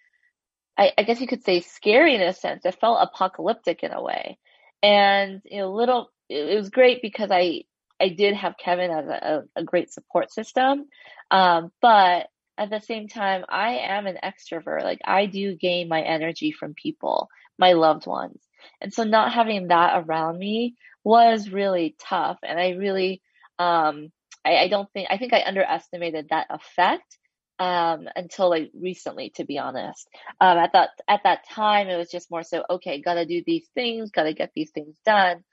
I, 0.76 0.92
I, 0.98 1.02
guess 1.04 1.20
you 1.20 1.26
could 1.26 1.44
say 1.44 1.60
scary 1.60 2.14
in 2.14 2.22
a 2.22 2.32
sense. 2.32 2.64
It 2.64 2.78
felt 2.80 2.98
apocalyptic 3.00 3.82
in 3.82 3.92
a 3.92 4.02
way. 4.02 4.38
And, 4.86 5.42
you 5.44 5.58
know, 5.58 5.72
little, 5.72 6.12
it, 6.28 6.56
was 6.56 6.70
great 6.70 7.02
because 7.02 7.30
I, 7.32 7.64
I 8.00 8.08
did 8.10 8.36
have 8.36 8.56
Kevin 8.56 8.92
as 8.92 9.06
a, 9.08 9.42
a 9.56 9.64
great 9.64 9.92
support 9.92 10.30
system. 10.30 10.84
Um, 11.28 11.72
but 11.82 12.28
at 12.56 12.70
the 12.70 12.78
same 12.78 13.08
time, 13.08 13.44
I 13.48 13.78
am 13.78 14.06
an 14.06 14.18
extrovert. 14.22 14.84
Like 14.84 15.00
I 15.04 15.26
do 15.26 15.56
gain 15.56 15.88
my 15.88 16.02
energy 16.02 16.52
from 16.52 16.74
people, 16.74 17.28
my 17.58 17.72
loved 17.72 18.06
ones. 18.06 18.40
And 18.80 18.94
so 18.94 19.02
not 19.02 19.32
having 19.32 19.68
that 19.68 20.04
around 20.04 20.38
me 20.38 20.76
was 21.02 21.50
really 21.50 21.96
tough. 21.98 22.38
And 22.44 22.60
I 22.60 22.70
really, 22.70 23.22
um, 23.58 24.12
I, 24.44 24.56
I 24.58 24.68
don't 24.68 24.88
think, 24.92 25.08
I 25.10 25.18
think 25.18 25.32
I 25.32 25.42
underestimated 25.44 26.28
that 26.30 26.46
effect 26.50 27.18
um, 27.58 28.08
until 28.14 28.50
like 28.50 28.70
recently, 28.74 29.30
to 29.36 29.44
be 29.44 29.58
honest. 29.58 30.08
Um, 30.40 30.58
at 30.58 30.72
that 30.72 30.90
at 31.08 31.22
that 31.24 31.48
time, 31.48 31.88
it 31.88 31.96
was 31.96 32.10
just 32.10 32.30
more 32.30 32.42
so 32.42 32.64
okay, 32.68 33.00
gotta 33.00 33.26
do 33.26 33.42
these 33.46 33.66
things, 33.74 34.10
gotta 34.10 34.34
get 34.34 34.52
these 34.54 34.70
things 34.70 34.96
done. 35.04 35.44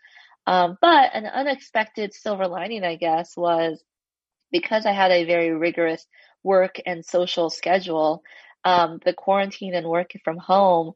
Um, 0.46 0.78
but 0.82 1.12
an 1.14 1.26
unexpected 1.26 2.14
silver 2.14 2.48
lining, 2.48 2.84
I 2.84 2.96
guess, 2.96 3.36
was 3.38 3.82
because 4.52 4.86
I 4.86 4.92
had 4.92 5.12
a 5.12 5.26
very 5.26 5.52
rigorous 5.52 6.06
work 6.44 6.80
and 6.86 7.06
social 7.06 7.50
schedule. 7.50 8.24
Um, 8.66 9.00
the 9.04 9.14
quarantine 9.14 9.74
and 9.74 9.88
working 9.88 10.22
from 10.24 10.38
home 10.38 10.94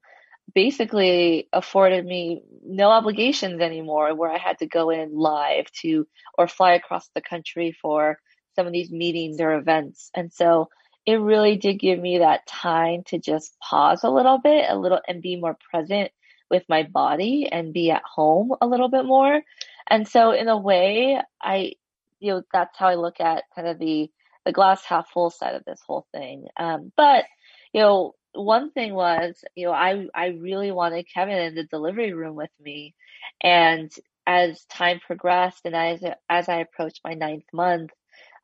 basically 0.54 1.50
afforded 1.52 2.06
me 2.06 2.42
no 2.66 2.90
obligations 2.90 3.62
anymore 3.62 4.16
where 4.16 4.32
I 4.32 4.38
had 4.38 4.60
to 4.60 4.68
go 4.68 4.90
in 4.90 5.18
live 5.18 5.70
to 5.82 6.08
or 6.38 6.48
fly 6.48 6.74
across 6.74 7.10
the 7.14 7.22
country 7.22 7.76
for 7.82 8.18
some 8.56 8.66
of 8.66 8.74
these 8.74 8.92
meetings 8.92 9.40
or 9.42 9.54
events. 9.54 10.10
And 10.16 10.32
so 10.32 10.70
it 11.08 11.16
really 11.16 11.56
did 11.56 11.80
give 11.80 12.00
me 12.00 12.20
that 12.20 12.46
time 12.46 13.04
to 13.08 13.18
just 13.18 13.58
pause 13.62 14.04
a 14.04 14.10
little 14.10 14.40
bit, 14.40 14.66
a 14.70 14.78
little, 14.78 15.00
and 15.08 15.22
be 15.22 15.38
more 15.38 15.58
present 15.72 16.12
with 16.52 16.64
my 16.68 16.84
body 16.84 17.48
and 17.50 17.74
be 17.74 17.92
at 17.92 18.04
home 18.04 18.52
a 18.62 18.68
little 18.68 18.90
bit 18.90 19.06
more. 19.06 19.42
And 19.90 20.06
so, 20.08 20.32
in 20.32 20.50
a 20.50 20.58
way, 20.58 21.20
I, 21.42 21.74
you 22.20 22.34
know, 22.34 22.44
that's 22.52 22.78
how 22.78 22.90
I 22.90 22.96
look 22.96 23.22
at 23.22 23.46
kind 23.56 23.70
of 23.70 23.80
the 23.80 24.12
the 24.46 24.52
glass 24.52 24.84
half 24.86 25.10
full 25.10 25.30
side 25.30 25.56
of 25.56 25.66
this 25.66 25.82
whole 25.88 26.06
thing. 26.14 26.48
Um, 26.58 26.92
but 26.98 27.26
you 27.74 27.82
know, 27.82 28.16
one 28.34 28.72
thing 28.72 28.94
was, 28.94 29.44
you 29.56 29.68
know, 29.68 29.74
I 29.74 30.08
I 30.14 30.28
really 30.28 30.72
wanted 30.74 31.08
Kevin 31.14 31.38
in 31.38 31.56
the 31.56 31.64
delivery 31.64 32.12
room 32.12 32.36
with 32.36 32.52
me, 32.60 32.96
and 33.42 33.90
as 34.28 34.66
time 34.66 35.00
progressed 35.00 35.62
and 35.64 35.74
as 35.74 36.04
as 36.30 36.50
I 36.50 36.58
approached 36.58 37.00
my 37.06 37.14
ninth 37.14 37.46
month, 37.54 37.92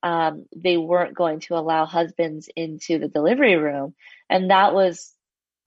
um, 0.03 0.45
they 0.53 0.75
weren't 0.77 1.15
going 1.15 1.39
to 1.39 1.55
allow 1.55 1.85
husbands 1.85 2.49
into 2.55 2.99
the 2.99 3.07
delivery 3.07 3.55
room. 3.55 3.95
And 4.29 4.51
that 4.51 4.73
was 4.75 5.13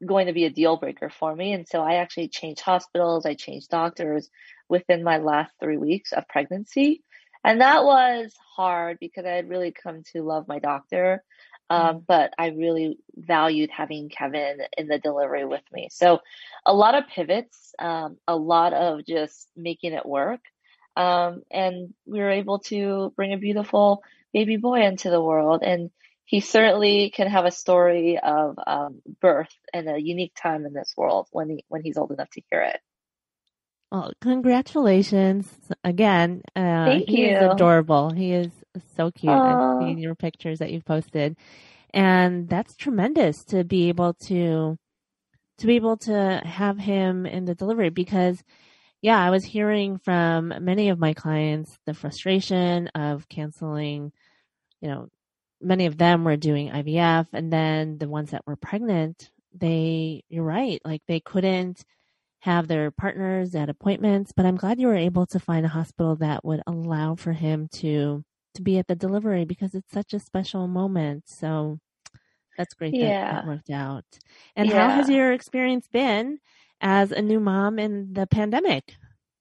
going 0.05 0.27
to 0.27 0.35
be 0.35 0.45
a 0.45 0.51
deal 0.51 0.77
breaker 0.77 1.09
for 1.09 1.35
me. 1.35 1.53
And 1.55 1.67
so 1.67 1.81
I 1.81 1.95
actually 1.95 2.29
changed 2.29 2.61
hospitals, 2.61 3.25
I 3.25 3.35
changed 3.35 3.71
doctors 3.71 4.29
within 4.69 5.03
my 5.03 5.19
last 5.19 5.53
three 5.59 5.79
weeks 5.79 6.13
of 6.13 6.29
pregnancy. 6.29 7.03
And 7.43 7.63
that 7.63 7.85
was 7.85 8.35
hard 8.57 8.99
because 9.01 9.25
I 9.25 9.31
had 9.31 9.49
really 9.49 9.73
come 9.73 10.03
to 10.13 10.23
love 10.23 10.47
my 10.47 10.59
doctor. 10.59 11.25
Um, 11.69 11.81
mm-hmm. 11.81 11.99
but 12.07 12.33
I 12.39 12.49
really 12.51 12.99
valued 13.17 13.71
having 13.71 14.09
Kevin 14.09 14.59
in 14.79 14.87
the 14.87 14.99
delivery 14.99 15.45
with 15.45 15.65
me. 15.73 15.89
So 15.91 16.21
a 16.65 16.73
lot 16.73 16.95
of 16.95 17.09
pivots, 17.09 17.75
um, 17.81 18.19
a 18.29 18.37
lot 18.37 18.73
of 18.73 19.05
just 19.05 19.49
making 19.57 19.93
it 19.93 20.07
work. 20.07 20.41
Um, 20.95 21.43
and 21.51 21.93
we 22.07 22.21
were 22.21 22.31
able 22.31 22.61
to 22.61 23.13
bring 23.17 23.33
a 23.33 23.39
beautiful 23.39 24.03
baby 24.37 24.59
boy 24.59 24.83
into 24.83 25.09
the 25.09 25.23
world. 25.23 25.63
And 25.63 25.91
he 26.27 26.41
certainly 26.41 27.09
can 27.09 27.27
have 27.27 27.47
a 27.47 27.51
story 27.51 28.19
of 28.23 28.59
um, 28.67 29.01
birth 29.23 29.55
and 29.73 29.89
a 29.89 29.99
unique 29.99 30.35
time 30.37 30.67
in 30.67 30.75
this 30.75 30.93
world 30.95 31.27
when 31.31 31.49
he 31.49 31.65
when 31.69 31.83
he's 31.83 31.97
old 31.97 32.13
enough 32.13 32.29
to 32.31 32.43
hear 32.51 32.61
it. 32.61 32.81
Well, 33.91 34.13
congratulations 34.21 35.51
again. 35.83 36.43
Uh, 36.55 36.85
Thank 36.85 37.09
he 37.09 37.23
you. 37.23 37.37
is 37.37 37.43
adorable. 37.55 38.11
He 38.11 38.33
is 38.33 38.51
so 38.97 39.11
cute. 39.11 39.33
Aww. 39.33 39.81
I've 39.81 39.87
seen 39.87 39.99
your 39.99 40.15
pictures 40.15 40.59
that 40.59 40.71
you've 40.71 40.85
posted, 40.85 41.39
and 41.95 42.47
that's 42.47 42.77
tremendous 42.77 43.43
to 43.45 43.65
be 43.65 43.89
able 43.89 44.13
to 44.27 44.77
to 45.59 45.67
be 45.67 45.77
able 45.77 45.97
to 45.97 46.43
have 46.45 46.77
him 46.77 47.25
in 47.25 47.47
the 47.47 47.55
delivery 47.55 47.89
because 47.89 48.43
yeah, 49.01 49.19
I 49.19 49.31
was 49.31 49.45
hearing 49.45 49.99
from 49.99 50.53
many 50.61 50.89
of 50.89 50.99
my 50.99 51.15
clients 51.15 51.79
the 51.87 51.95
frustration 51.95 52.89
of 52.89 53.29
canceling 53.29 54.13
you 54.81 54.89
know, 54.89 55.09
many 55.61 55.87
of 55.87 55.99
them 55.99 56.25
were 56.25 56.37
doing 56.37 56.71
IVF 56.71 57.29
and 57.33 57.53
then 57.53 57.99
the 57.99 58.09
ones 58.09 58.31
that 58.31 58.47
were 58.47 58.57
pregnant, 58.57 59.31
they, 59.55 60.23
you're 60.29 60.45
right, 60.45 60.81
like 60.85 61.03
they 61.07 61.21
couldn't 61.21 61.85
have 62.41 62.69
their 62.69 62.91
partners 62.91 63.55
at 63.55 63.69
appointments, 63.69 64.33
but 64.37 64.47
I'm 64.47 64.57
glad 64.57 64.79
you 64.79 64.87
were 64.87 64.97
able 64.97 65.27
to 65.27 65.41
find 65.41 65.65
a 65.65 65.71
hospital 65.71 66.17
that 66.17 66.45
would 66.45 66.63
allow 66.67 67.15
for 67.15 67.33
him 67.33 67.69
to, 67.75 68.23
to 68.55 68.63
be 68.63 68.79
at 68.79 68.87
the 68.87 68.95
delivery 68.95 69.45
because 69.45 69.75
it's 69.75 69.93
such 69.93 70.15
a 70.15 70.21
special 70.21 70.69
moment. 70.69 71.25
So 71.27 71.79
that's 72.57 72.75
great 72.75 72.95
yeah. 72.95 73.25
that, 73.25 73.35
that 73.35 73.47
worked 73.47 73.71
out. 73.71 74.05
And 74.55 74.69
yeah. 74.69 74.89
how 74.89 74.97
has 74.97 75.09
your 75.09 75.33
experience 75.33 75.89
been 75.89 76.39
as 76.81 77.13
a 77.13 77.23
new 77.23 77.41
mom 77.41 77.79
in 77.79 78.13
the 78.13 78.27
pandemic? 78.27 78.95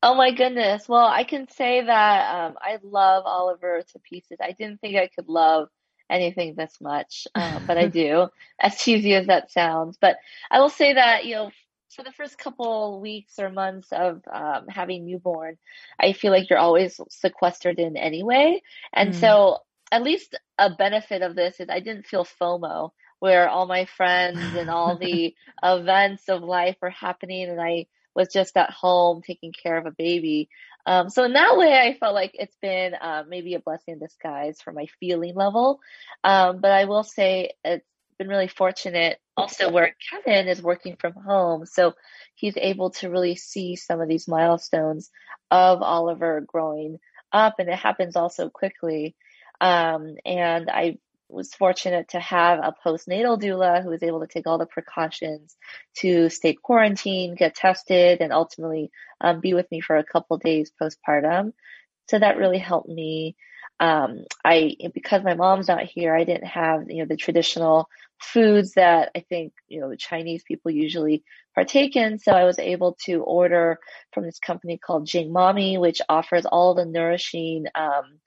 Oh 0.03 0.15
my 0.15 0.31
goodness. 0.31 0.87
Well, 0.87 1.05
I 1.05 1.23
can 1.23 1.47
say 1.49 1.81
that 1.83 2.35
um, 2.35 2.55
I 2.61 2.77
love 2.83 3.23
Oliver 3.25 3.81
to 3.93 3.99
pieces. 3.99 4.37
I 4.41 4.51
didn't 4.51 4.79
think 4.81 4.97
I 4.97 5.07
could 5.07 5.27
love 5.27 5.69
anything 6.09 6.55
this 6.55 6.79
much, 6.79 7.27
um, 7.35 7.63
but 7.65 7.77
I 7.77 7.87
do, 8.01 8.27
as 8.59 8.77
cheesy 8.77 9.13
as 9.15 9.27
that 9.27 9.51
sounds. 9.51 9.97
But 9.99 10.17
I 10.51 10.59
will 10.59 10.69
say 10.69 10.93
that, 10.93 11.25
you 11.25 11.35
know, 11.35 11.51
for 11.95 12.03
the 12.03 12.11
first 12.11 12.37
couple 12.37 12.99
weeks 12.99 13.39
or 13.39 13.49
months 13.49 13.87
of 13.91 14.21
um, 14.31 14.67
having 14.67 15.05
newborn, 15.05 15.57
I 15.99 16.13
feel 16.13 16.31
like 16.31 16.49
you're 16.49 16.59
always 16.59 16.99
sequestered 17.09 17.79
in 17.79 17.95
anyway. 17.97 18.61
And 18.93 19.13
mm. 19.13 19.19
so, 19.19 19.59
at 19.91 20.03
least 20.03 20.35
a 20.57 20.69
benefit 20.69 21.21
of 21.21 21.35
this 21.35 21.59
is 21.59 21.69
I 21.69 21.79
didn't 21.79 22.07
feel 22.07 22.25
FOMO, 22.25 22.91
where 23.19 23.47
all 23.47 23.65
my 23.65 23.85
friends 23.85 24.55
and 24.55 24.69
all 24.69 24.97
the 24.99 25.33
events 25.63 26.27
of 26.27 26.43
life 26.43 26.75
were 26.81 26.89
happening, 26.89 27.49
and 27.49 27.61
I 27.61 27.85
was 28.15 28.29
just 28.31 28.55
at 28.57 28.71
home 28.71 29.21
taking 29.21 29.51
care 29.51 29.77
of 29.77 29.85
a 29.85 29.91
baby. 29.91 30.49
Um, 30.85 31.09
so 31.09 31.23
in 31.23 31.33
that 31.33 31.57
way, 31.57 31.73
I 31.73 31.97
felt 31.97 32.13
like 32.13 32.31
it's 32.35 32.55
been 32.61 32.93
uh, 32.93 33.23
maybe 33.27 33.55
a 33.55 33.59
blessing 33.59 33.95
in 33.95 33.99
disguise 33.99 34.61
for 34.61 34.71
my 34.71 34.85
feeling 34.99 35.35
level. 35.35 35.79
Um, 36.23 36.61
but 36.61 36.71
I 36.71 36.85
will 36.85 37.03
say 37.03 37.51
it's 37.63 37.85
been 38.17 38.27
really 38.27 38.47
fortunate 38.47 39.19
also 39.35 39.69
where 39.69 39.95
Kevin 40.09 40.47
is 40.47 40.61
working 40.61 40.95
from 40.95 41.13
home. 41.13 41.65
So 41.65 41.93
he's 42.35 42.57
able 42.57 42.91
to 42.91 43.09
really 43.09 43.35
see 43.35 43.75
some 43.75 43.99
of 43.99 44.07
these 44.07 44.27
milestones 44.27 45.09
of 45.51 45.81
Oliver 45.81 46.41
growing 46.41 46.99
up 47.31 47.55
and 47.59 47.69
it 47.69 47.77
happens 47.77 48.15
also 48.15 48.49
quickly. 48.49 49.15
Um, 49.59 50.15
and 50.25 50.69
I 50.69 50.97
was 51.29 51.53
fortunate 51.53 52.09
to 52.09 52.19
have 52.19 52.59
a 52.59 52.73
postnatal 52.85 53.41
doula 53.41 53.81
who 53.81 53.89
was 53.89 54.03
able 54.03 54.21
to 54.21 54.27
take 54.27 54.47
all 54.47 54.57
the 54.57 54.65
precautions 54.65 55.55
to 55.97 56.29
stay 56.29 56.53
quarantined, 56.53 57.37
get 57.37 57.55
tested, 57.55 58.21
and 58.21 58.31
ultimately 58.31 58.91
um, 59.21 59.39
be 59.39 59.53
with 59.53 59.69
me 59.71 59.81
for 59.81 59.97
a 59.97 60.03
couple 60.03 60.37
days 60.37 60.71
postpartum. 60.81 61.53
So 62.09 62.19
that 62.19 62.37
really 62.37 62.59
helped 62.59 62.89
me. 62.89 63.35
Um, 63.79 64.23
I 64.43 64.75
because 64.93 65.23
my 65.23 65.33
mom's 65.33 65.67
not 65.67 65.83
here, 65.83 66.15
I 66.15 66.23
didn't 66.23 66.47
have 66.47 66.89
you 66.89 66.99
know 66.99 67.05
the 67.05 67.17
traditional 67.17 67.89
foods 68.19 68.73
that 68.73 69.11
I 69.15 69.19
think 69.27 69.53
you 69.67 69.81
know 69.81 69.93
Chinese 69.95 70.43
people 70.43 70.71
usually 70.71 71.23
partake 71.53 71.95
in. 71.95 72.19
So 72.19 72.31
I 72.31 72.45
was 72.45 72.59
able 72.59 72.95
to 73.05 73.21
order 73.21 73.79
from 74.13 74.23
this 74.23 74.39
company 74.39 74.77
called 74.77 75.07
Jing 75.07 75.33
Mommy, 75.33 75.77
which 75.77 76.01
offers 76.07 76.45
all 76.45 76.75
the 76.75 76.85
nourishing 76.85 77.65
um, 77.75 78.19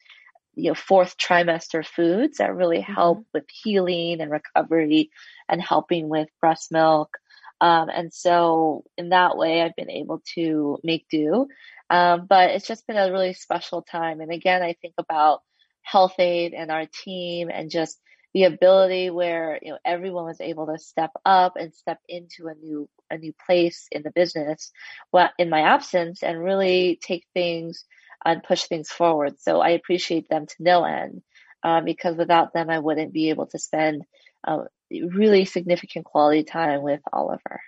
you 0.58 0.70
know 0.70 0.74
fourth 0.74 1.16
trimester 1.16 1.86
foods 1.86 2.38
that 2.38 2.54
really 2.54 2.78
mm-hmm. 2.78 2.92
help 2.92 3.18
mm-hmm. 3.18 3.28
with 3.34 3.44
healing 3.48 4.20
and 4.20 4.30
recovery 4.30 5.10
and 5.48 5.62
helping 5.62 6.08
with 6.08 6.28
breast 6.40 6.70
milk 6.72 7.16
um, 7.60 7.88
and 7.88 8.12
so 8.12 8.84
in 8.96 9.10
that 9.10 9.36
way 9.36 9.62
i've 9.62 9.76
been 9.76 9.90
able 9.90 10.22
to 10.34 10.78
make 10.82 11.06
do 11.08 11.46
um, 11.90 12.26
but 12.28 12.50
it's 12.50 12.66
just 12.66 12.86
been 12.86 12.98
a 12.98 13.10
really 13.10 13.32
special 13.32 13.82
time 13.82 14.20
and 14.20 14.32
again 14.32 14.62
i 14.62 14.74
think 14.74 14.94
about 14.98 15.42
Health-Ade 15.82 16.52
and 16.52 16.70
our 16.70 16.84
team 16.84 17.48
and 17.50 17.70
just 17.70 17.98
the 18.34 18.44
ability 18.44 19.08
where 19.08 19.58
you 19.62 19.70
know 19.70 19.78
everyone 19.84 20.26
was 20.26 20.40
able 20.40 20.66
to 20.66 20.78
step 20.78 21.12
up 21.24 21.56
and 21.56 21.74
step 21.74 21.98
into 22.08 22.48
a 22.48 22.54
new 22.54 22.88
a 23.10 23.16
new 23.16 23.32
place 23.46 23.88
in 23.90 24.02
the 24.02 24.10
business 24.10 24.70
well 25.12 25.30
in 25.38 25.48
my 25.48 25.60
absence 25.60 26.22
and 26.22 26.44
really 26.44 26.98
take 27.02 27.26
things 27.32 27.86
and 28.24 28.42
push 28.42 28.64
things 28.64 28.90
forward. 28.90 29.40
So 29.40 29.60
I 29.60 29.70
appreciate 29.70 30.28
them 30.28 30.46
to 30.46 30.54
no 30.58 30.84
end 30.84 31.22
uh, 31.62 31.80
because 31.80 32.16
without 32.16 32.52
them, 32.52 32.70
I 32.70 32.78
wouldn't 32.78 33.12
be 33.12 33.30
able 33.30 33.46
to 33.46 33.58
spend 33.58 34.02
uh, 34.46 34.64
really 34.90 35.44
significant 35.44 36.04
quality 36.04 36.44
time 36.44 36.82
with 36.82 37.00
Oliver. 37.12 37.60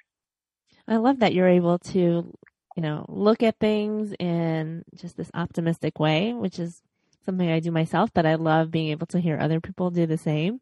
I 0.89 0.97
love 0.97 1.21
that 1.21 1.35
you're 1.35 1.49
able 1.49 1.79
to, 1.79 1.99
you 2.77 2.83
know, 2.83 3.05
look 3.09 3.43
at 3.43 3.59
things 3.59 4.13
in 4.19 4.85
just 4.95 5.17
this 5.17 5.31
optimistic 5.35 6.01
way, 6.01 6.33
which 6.33 6.59
is 6.59 6.81
something 7.25 7.51
I 7.51 7.61
do 7.61 7.71
myself, 7.71 8.11
but 8.13 8.27
I 8.27 8.37
love 8.37 8.71
being 8.71 8.89
able 8.89 9.07
to 9.09 9.21
hear 9.21 9.39
other 9.39 9.61
people 9.61 9.91
do 9.91 10.07
the 10.07 10.19
same. 10.19 10.61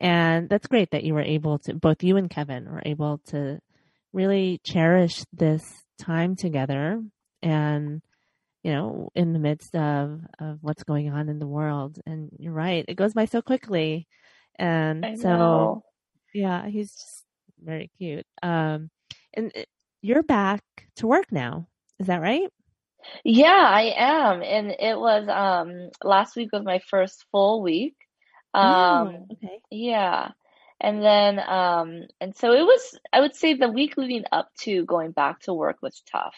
And 0.00 0.48
that's 0.48 0.66
great 0.66 0.90
that 0.90 1.04
you 1.04 1.14
were 1.14 1.22
able 1.22 1.58
to, 1.60 1.74
both 1.74 2.02
you 2.02 2.16
and 2.16 2.28
Kevin 2.28 2.70
were 2.70 2.82
able 2.84 3.18
to 3.28 3.60
really 4.12 4.60
cherish 4.64 5.24
this 5.32 5.62
time 5.98 6.36
together 6.36 7.02
and 7.42 8.02
you 8.62 8.72
know, 8.72 9.10
in 9.14 9.32
the 9.32 9.38
midst 9.38 9.74
of, 9.74 10.20
of 10.38 10.58
what's 10.62 10.84
going 10.84 11.10
on 11.10 11.28
in 11.28 11.38
the 11.38 11.46
world. 11.46 11.98
And 12.06 12.30
you're 12.38 12.52
right. 12.52 12.84
It 12.88 12.94
goes 12.96 13.14
by 13.14 13.24
so 13.26 13.42
quickly. 13.42 14.06
And 14.58 15.06
I 15.06 15.14
so, 15.14 15.28
know. 15.28 15.84
yeah, 16.34 16.66
he's 16.68 16.92
just 16.94 17.24
very 17.62 17.90
cute. 17.98 18.26
Um, 18.42 18.90
and 19.34 19.52
you're 20.02 20.22
back 20.22 20.62
to 20.96 21.06
work 21.06 21.32
now. 21.32 21.68
Is 21.98 22.06
that 22.08 22.20
right? 22.22 22.50
Yeah, 23.24 23.48
I 23.66 23.94
am. 23.96 24.42
And 24.42 24.70
it 24.78 24.98
was 24.98 25.28
um 25.28 25.90
last 26.02 26.36
week 26.36 26.50
was 26.52 26.64
my 26.64 26.80
first 26.90 27.24
full 27.30 27.62
week. 27.62 27.96
Oh, 28.62 29.10
Um 29.12 29.28
okay. 29.32 29.60
yeah. 29.70 30.30
And 30.80 31.02
then 31.02 31.38
um 31.40 32.02
and 32.20 32.34
so 32.36 32.52
it 32.52 32.62
was 32.62 32.98
I 33.12 33.20
would 33.20 33.34
say 33.34 33.54
the 33.54 33.68
week 33.68 33.96
leading 33.96 34.24
up 34.32 34.48
to 34.62 34.84
going 34.84 35.12
back 35.12 35.40
to 35.42 35.54
work 35.54 35.78
was 35.82 36.02
tough. 36.10 36.34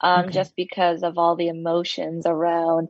Um 0.00 0.30
Okay. 0.30 0.32
just 0.32 0.54
because 0.56 1.02
of 1.02 1.18
all 1.18 1.36
the 1.36 1.48
emotions 1.48 2.26
around 2.26 2.88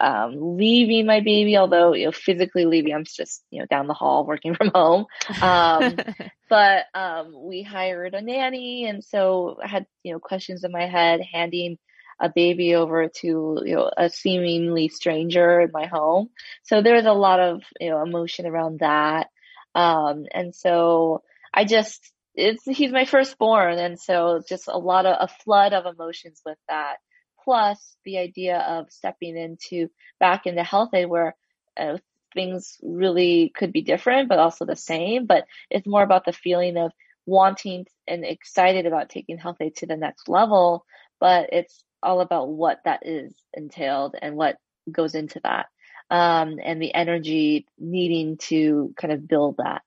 um 0.00 0.56
leaving 0.56 1.06
my 1.06 1.20
baby, 1.20 1.56
although 1.56 1.94
you 1.94 2.06
know 2.06 2.12
physically 2.12 2.64
leaving, 2.66 2.94
I'm 2.94 3.04
just, 3.04 3.44
you 3.50 3.60
know, 3.60 3.66
down 3.66 3.86
the 3.86 3.94
hall 3.94 4.26
working 4.26 4.54
from 4.56 4.70
home. 4.74 5.06
Um 5.40 6.00
but 6.48 6.84
um, 6.94 7.34
we 7.48 7.62
hired 7.62 8.14
a 8.14 8.20
nanny, 8.22 8.86
and 8.86 9.02
so 9.04 9.56
I 9.62 9.68
had 9.68 9.86
you 10.02 10.12
know 10.12 10.20
questions 10.20 10.64
in 10.64 10.72
my 10.72 10.86
head, 10.86 11.20
handing 11.32 11.78
a 12.20 12.28
baby 12.28 12.74
over 12.74 13.08
to 13.08 13.60
you 13.64 13.74
know 13.76 13.90
a 13.96 14.08
seemingly 14.10 14.88
stranger 14.88 15.60
in 15.60 15.70
my 15.72 15.86
home. 15.86 16.30
So 16.64 16.82
there 16.82 16.94
was 16.94 17.06
a 17.06 17.12
lot 17.12 17.40
of 17.40 17.62
you 17.80 17.90
know 17.90 18.02
emotion 18.02 18.46
around 18.46 18.80
that, 18.80 19.28
um, 19.74 20.26
and 20.32 20.54
so 20.54 21.22
I 21.54 21.64
just 21.64 22.12
it's 22.34 22.64
he's 22.64 22.92
my 22.92 23.04
firstborn, 23.04 23.78
and 23.78 23.98
so 23.98 24.42
just 24.48 24.68
a 24.68 24.78
lot 24.78 25.06
of 25.06 25.16
a 25.20 25.28
flood 25.28 25.72
of 25.72 25.86
emotions 25.86 26.40
with 26.44 26.58
that. 26.68 26.96
Plus 27.44 27.96
the 28.04 28.18
idea 28.18 28.58
of 28.58 28.90
stepping 28.90 29.36
into 29.36 29.90
back 30.18 30.46
into 30.46 30.62
Health-Ade 30.62 31.08
where 31.08 31.36
uh, 31.76 31.98
things 32.32 32.78
really 32.82 33.52
could 33.54 33.72
be 33.72 33.82
different, 33.82 34.28
but 34.28 34.38
also 34.38 34.64
the 34.64 34.76
same. 34.76 35.26
But 35.26 35.44
it's 35.70 35.86
more 35.86 36.02
about 36.02 36.24
the 36.24 36.32
feeling 36.32 36.76
of 36.76 36.92
wanting 37.26 37.86
and 38.06 38.24
excited 38.24 38.86
about 38.86 39.10
taking 39.10 39.38
Health-Ade 39.38 39.76
to 39.76 39.86
the 39.86 39.96
next 39.96 40.28
level, 40.28 40.84
but 41.20 41.50
it's 41.52 41.84
all 42.02 42.20
about 42.20 42.48
what 42.48 42.80
that 42.84 43.06
is 43.06 43.34
entailed 43.54 44.14
and 44.20 44.36
what 44.36 44.56
goes 44.90 45.14
into 45.14 45.40
that. 45.42 45.66
Um, 46.10 46.58
and 46.62 46.82
the 46.82 46.94
energy 46.94 47.66
needing 47.78 48.36
to 48.48 48.92
kind 48.96 49.12
of 49.12 49.26
build 49.26 49.56
that. 49.56 49.82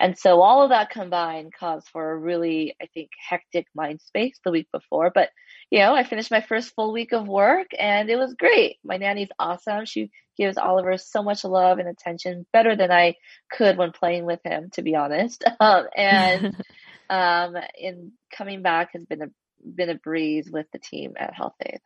And 0.00 0.18
so 0.18 0.40
all 0.40 0.62
of 0.62 0.70
that 0.70 0.88
combined 0.88 1.52
caused 1.52 1.86
for 1.88 2.10
a 2.10 2.16
really, 2.16 2.74
I 2.80 2.86
think, 2.86 3.10
hectic 3.28 3.66
mind 3.74 4.00
space 4.00 4.40
the 4.42 4.50
week 4.50 4.66
before. 4.72 5.12
But, 5.14 5.28
you 5.70 5.78
know, 5.78 5.94
I 5.94 6.04
finished 6.04 6.30
my 6.30 6.40
first 6.40 6.74
full 6.74 6.94
week 6.94 7.12
of 7.12 7.28
work 7.28 7.66
and 7.78 8.08
it 8.08 8.16
was 8.16 8.32
great. 8.32 8.78
My 8.82 8.96
nanny's 8.96 9.28
awesome. 9.38 9.84
She 9.84 10.10
gives 10.38 10.56
Oliver 10.56 10.96
so 10.96 11.22
much 11.22 11.44
love 11.44 11.78
and 11.78 11.86
attention, 11.86 12.46
better 12.50 12.74
than 12.74 12.90
I 12.90 13.16
could 13.52 13.76
when 13.76 13.92
playing 13.92 14.24
with 14.24 14.40
him, 14.42 14.70
to 14.72 14.82
be 14.82 14.96
honest. 14.96 15.44
Um, 15.60 15.84
and 15.94 16.56
um, 17.10 17.54
in 17.78 18.12
coming 18.34 18.62
back 18.62 18.90
has 18.94 19.04
been 19.04 19.20
a 19.20 19.26
been 19.62 19.90
a 19.90 19.94
breeze 19.94 20.48
with 20.50 20.64
the 20.72 20.78
team 20.78 21.12
at 21.18 21.34
Health-Ade. 21.34 21.80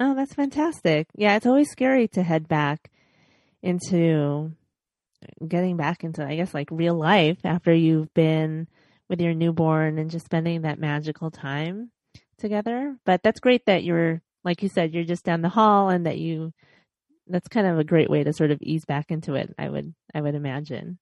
Oh, 0.00 0.16
that's 0.16 0.34
fantastic. 0.34 1.06
Yeah, 1.14 1.36
it's 1.36 1.46
always 1.46 1.70
scary 1.70 2.08
to 2.08 2.24
head 2.24 2.48
back 2.48 2.90
into 3.62 4.50
getting 5.46 5.76
back 5.76 6.04
into, 6.04 6.24
I 6.24 6.36
guess, 6.36 6.54
like 6.54 6.68
real 6.70 6.94
life 6.94 7.38
after 7.44 7.72
you've 7.72 8.12
been 8.14 8.68
with 9.08 9.20
your 9.20 9.34
newborn 9.34 9.98
and 9.98 10.10
just 10.10 10.24
spending 10.24 10.62
that 10.62 10.78
magical 10.78 11.30
time 11.30 11.90
together. 12.38 12.96
But 13.04 13.22
that's 13.22 13.40
great 13.40 13.66
that 13.66 13.84
you're, 13.84 14.22
like 14.44 14.62
you 14.62 14.68
said, 14.68 14.94
you're 14.94 15.04
just 15.04 15.24
down 15.24 15.42
the 15.42 15.48
hall 15.48 15.88
and 15.90 16.06
that 16.06 16.18
you, 16.18 16.52
that's 17.26 17.48
kind 17.48 17.66
of 17.66 17.78
a 17.78 17.84
great 17.84 18.10
way 18.10 18.24
to 18.24 18.32
sort 18.32 18.50
of 18.50 18.62
ease 18.62 18.84
back 18.84 19.10
into 19.10 19.34
it. 19.34 19.54
I 19.58 19.68
would, 19.68 19.94
I 20.14 20.20
would 20.20 20.34
imagine. 20.34 20.98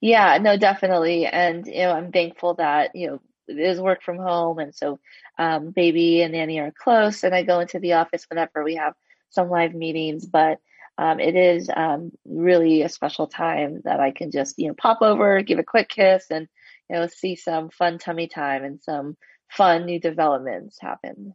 Yeah, 0.00 0.38
no, 0.38 0.56
definitely. 0.56 1.26
And, 1.26 1.66
you 1.66 1.82
know, 1.82 1.92
I'm 1.92 2.12
thankful 2.12 2.54
that, 2.54 2.94
you 2.94 3.06
know, 3.06 3.20
it 3.48 3.58
is 3.58 3.80
work 3.80 4.02
from 4.02 4.18
home. 4.18 4.58
And 4.58 4.74
so, 4.74 4.98
um, 5.38 5.70
baby 5.70 6.22
and 6.22 6.32
nanny 6.32 6.58
are 6.60 6.72
close 6.72 7.24
and 7.24 7.34
I 7.34 7.42
go 7.42 7.60
into 7.60 7.78
the 7.78 7.94
office 7.94 8.26
whenever 8.28 8.64
we 8.64 8.76
have 8.76 8.94
some 9.30 9.50
live 9.50 9.74
meetings, 9.74 10.26
but, 10.26 10.58
um, 10.98 11.20
it 11.20 11.34
is, 11.34 11.70
um, 11.74 12.12
really 12.24 12.82
a 12.82 12.88
special 12.88 13.26
time 13.26 13.80
that 13.84 14.00
I 14.00 14.10
can 14.10 14.30
just, 14.30 14.58
you 14.58 14.68
know, 14.68 14.74
pop 14.74 14.98
over, 15.02 15.42
give 15.42 15.58
a 15.58 15.64
quick 15.64 15.88
kiss 15.88 16.26
and, 16.30 16.48
you 16.88 16.96
know, 16.96 17.06
see 17.06 17.36
some 17.36 17.70
fun 17.70 17.98
tummy 17.98 18.28
time 18.28 18.64
and 18.64 18.80
some 18.80 19.16
fun 19.50 19.86
new 19.86 19.98
developments 20.00 20.78
happen. 20.80 21.34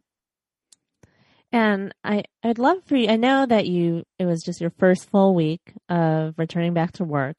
And 1.52 1.92
I, 2.04 2.22
I'd 2.44 2.58
love 2.58 2.78
for 2.86 2.96
you, 2.96 3.08
I 3.08 3.16
know 3.16 3.44
that 3.44 3.66
you, 3.66 4.04
it 4.18 4.24
was 4.24 4.42
just 4.42 4.60
your 4.60 4.72
first 4.78 5.10
full 5.10 5.34
week 5.34 5.72
of 5.88 6.34
returning 6.38 6.74
back 6.74 6.92
to 6.92 7.04
work, 7.04 7.36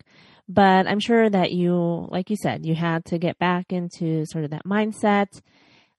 but 0.49 0.85
I'm 0.85 0.99
sure 0.99 1.29
that 1.29 1.53
you, 1.53 2.07
like 2.11 2.29
you 2.29 2.35
said, 2.35 2.65
you 2.65 2.75
had 2.75 3.05
to 3.05 3.17
get 3.17 3.39
back 3.39 3.71
into 3.71 4.25
sort 4.25 4.43
of 4.43 4.51
that 4.51 4.65
mindset 4.65 5.39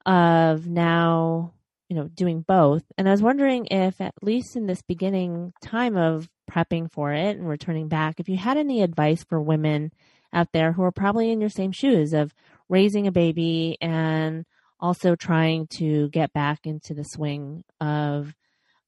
of 0.05 0.67
now, 0.67 1.55
you 1.93 1.99
know, 1.99 2.09
doing 2.09 2.41
both. 2.41 2.83
And 2.97 3.07
I 3.07 3.11
was 3.11 3.21
wondering 3.21 3.67
if, 3.67 4.01
at 4.01 4.15
least 4.23 4.57
in 4.57 4.67
this 4.67 4.81
beginning 4.81 5.53
time 5.61 5.95
of 5.95 6.27
prepping 6.51 6.91
for 6.91 7.13
it 7.13 7.37
and 7.37 7.47
returning 7.47 7.89
back, 7.89 8.19
if 8.19 8.31
you 8.31 8.39
had 8.39 8.57
any 8.57 8.81
advice 8.81 9.23
for 9.25 9.43
women 9.43 9.93
out 10.33 10.49
there 10.55 10.73
who 10.73 10.83
are 10.85 10.91
probably 10.91 11.31
in 11.31 11.39
your 11.39 11.51
same 11.51 11.71
shoes 11.71 12.15
of 12.15 12.33
raising 12.71 13.07
a 13.07 13.13
baby 13.13 13.77
and 13.83 14.47
also 14.81 15.15
trying 15.15 15.67
to 15.67 16.09
get 16.09 16.33
back 16.33 16.61
into 16.65 16.95
the 16.95 17.05
swing 17.05 17.63
of 17.79 18.35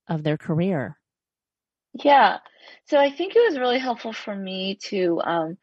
of 0.09 0.23
their 0.23 0.39
career. 0.39 0.97
Yeah. 1.93 2.39
So 2.87 2.99
I 2.99 3.11
think 3.11 3.37
it 3.37 3.51
was 3.51 3.59
really 3.59 3.79
helpful 3.79 4.15
for 4.15 4.35
me 4.35 4.79
to 4.89 5.21
um, 5.23 5.59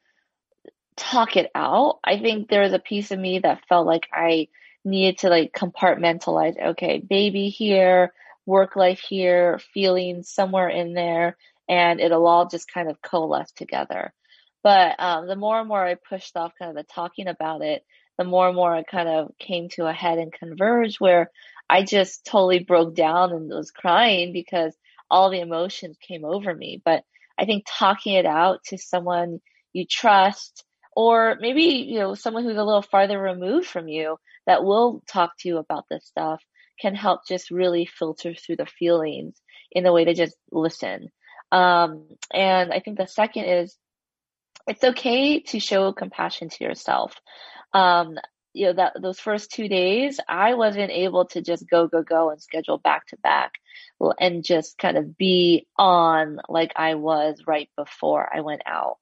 talk 0.95 1.37
it 1.37 1.49
out. 1.55 1.97
I 2.03 2.19
think 2.19 2.49
there 2.49 2.61
was 2.61 2.73
a 2.73 2.79
piece 2.79 3.09
of 3.09 3.17
me 3.17 3.39
that 3.39 3.65
felt 3.67 3.87
like 3.87 4.07
I 4.13 4.47
needed 4.83 5.19
to 5.19 5.29
like 5.29 5.53
compartmentalize, 5.53 6.59
okay, 6.71 6.99
baby 6.99 7.49
here, 7.49 8.13
work 8.45 8.75
life 8.75 8.99
here, 8.99 9.59
feelings 9.73 10.29
somewhere 10.29 10.69
in 10.69 10.93
there, 10.93 11.37
and 11.69 11.99
it'll 11.99 12.27
all 12.27 12.47
just 12.47 12.71
kind 12.71 12.89
of 12.89 13.01
coalesce 13.01 13.51
together. 13.51 14.13
But 14.63 14.99
um, 14.99 15.27
the 15.27 15.35
more 15.35 15.59
and 15.59 15.67
more 15.67 15.83
I 15.85 15.95
pushed 15.95 16.35
off 16.37 16.53
kind 16.57 16.69
of 16.69 16.77
the 16.77 16.83
talking 16.83 17.27
about 17.27 17.61
it, 17.61 17.83
the 18.17 18.23
more 18.23 18.47
and 18.47 18.55
more 18.55 18.75
it 18.75 18.85
kind 18.89 19.09
of 19.09 19.31
came 19.39 19.69
to 19.69 19.87
a 19.87 19.93
head 19.93 20.17
and 20.17 20.31
converged 20.31 20.99
where 20.99 21.31
I 21.69 21.83
just 21.83 22.25
totally 22.25 22.59
broke 22.59 22.95
down 22.95 23.31
and 23.31 23.49
was 23.49 23.71
crying 23.71 24.33
because 24.33 24.75
all 25.09 25.29
the 25.29 25.39
emotions 25.39 25.97
came 26.05 26.25
over 26.25 26.53
me. 26.53 26.81
But 26.83 27.03
I 27.37 27.45
think 27.45 27.65
talking 27.67 28.13
it 28.13 28.25
out 28.25 28.63
to 28.65 28.77
someone 28.77 29.39
you 29.73 29.85
trust, 29.85 30.63
or 30.95 31.37
maybe, 31.39 31.63
you 31.63 31.99
know, 31.99 32.13
someone 32.15 32.43
who's 32.43 32.57
a 32.57 32.63
little 32.63 32.81
farther 32.81 33.19
removed 33.19 33.67
from 33.67 33.87
you 33.87 34.17
that 34.47 34.63
will 34.63 35.01
talk 35.07 35.31
to 35.39 35.47
you 35.47 35.57
about 35.57 35.85
this 35.89 36.05
stuff 36.05 36.41
can 36.79 36.95
help 36.95 37.21
just 37.27 37.51
really 37.51 37.85
filter 37.85 38.33
through 38.33 38.55
the 38.55 38.65
feelings 38.65 39.39
in 39.71 39.85
a 39.85 39.93
way 39.93 40.05
to 40.05 40.13
just 40.13 40.35
listen. 40.51 41.09
Um, 41.51 42.07
and 42.33 42.73
I 42.73 42.79
think 42.79 42.97
the 42.97 43.07
second 43.07 43.45
is 43.45 43.77
it's 44.67 44.83
okay 44.83 45.41
to 45.41 45.59
show 45.59 45.91
compassion 45.91 46.49
to 46.49 46.63
yourself. 46.63 47.15
Um, 47.73 48.17
you 48.53 48.67
know, 48.67 48.73
that 48.73 48.93
those 49.01 49.19
first 49.19 49.51
two 49.51 49.67
days, 49.69 50.19
I 50.27 50.55
wasn't 50.55 50.91
able 50.91 51.25
to 51.27 51.41
just 51.41 51.69
go, 51.69 51.87
go, 51.87 52.03
go 52.03 52.31
and 52.31 52.41
schedule 52.41 52.77
back 52.77 53.07
to 53.07 53.17
back 53.17 53.53
and 54.19 54.43
just 54.43 54.77
kind 54.77 54.97
of 54.97 55.17
be 55.17 55.67
on 55.77 56.39
like 56.49 56.73
I 56.75 56.95
was 56.95 57.43
right 57.47 57.69
before 57.77 58.29
I 58.33 58.41
went 58.41 58.61
out. 58.65 58.97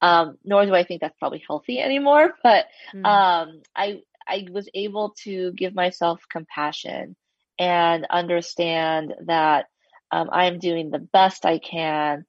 Um, 0.00 0.36
nor 0.44 0.66
do 0.66 0.74
I 0.74 0.84
think 0.84 1.00
that's 1.00 1.16
probably 1.18 1.42
healthy 1.46 1.78
anymore, 1.78 2.34
but 2.42 2.66
Mm. 2.92 3.06
um, 3.06 3.62
I 3.74 4.02
I 4.32 4.46
was 4.50 4.68
able 4.74 5.14
to 5.24 5.52
give 5.52 5.74
myself 5.74 6.22
compassion 6.30 7.16
and 7.58 8.06
understand 8.08 9.12
that 9.26 9.66
um, 10.10 10.30
I 10.32 10.46
am 10.46 10.58
doing 10.58 10.90
the 10.90 10.98
best 10.98 11.44
I 11.44 11.58
can 11.58 12.24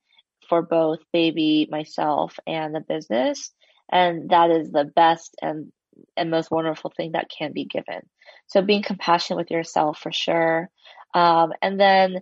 for 0.49 0.61
both 0.61 0.99
baby, 1.13 1.67
myself, 1.71 2.37
and 2.45 2.75
the 2.75 2.81
business, 2.81 3.51
and 3.89 4.29
that 4.31 4.51
is 4.51 4.71
the 4.71 4.83
best 4.83 5.35
and 5.41 5.71
and 6.17 6.29
most 6.29 6.51
wonderful 6.51 6.91
thing 6.95 7.13
that 7.13 7.29
can 7.29 7.53
be 7.53 7.65
given. 7.65 8.01
So 8.47 8.61
being 8.61 8.83
compassionate 8.83 9.37
with 9.37 9.51
yourself 9.51 9.99
for 9.99 10.11
sure, 10.11 10.69
um, 11.13 11.53
and 11.61 11.79
then 11.79 12.21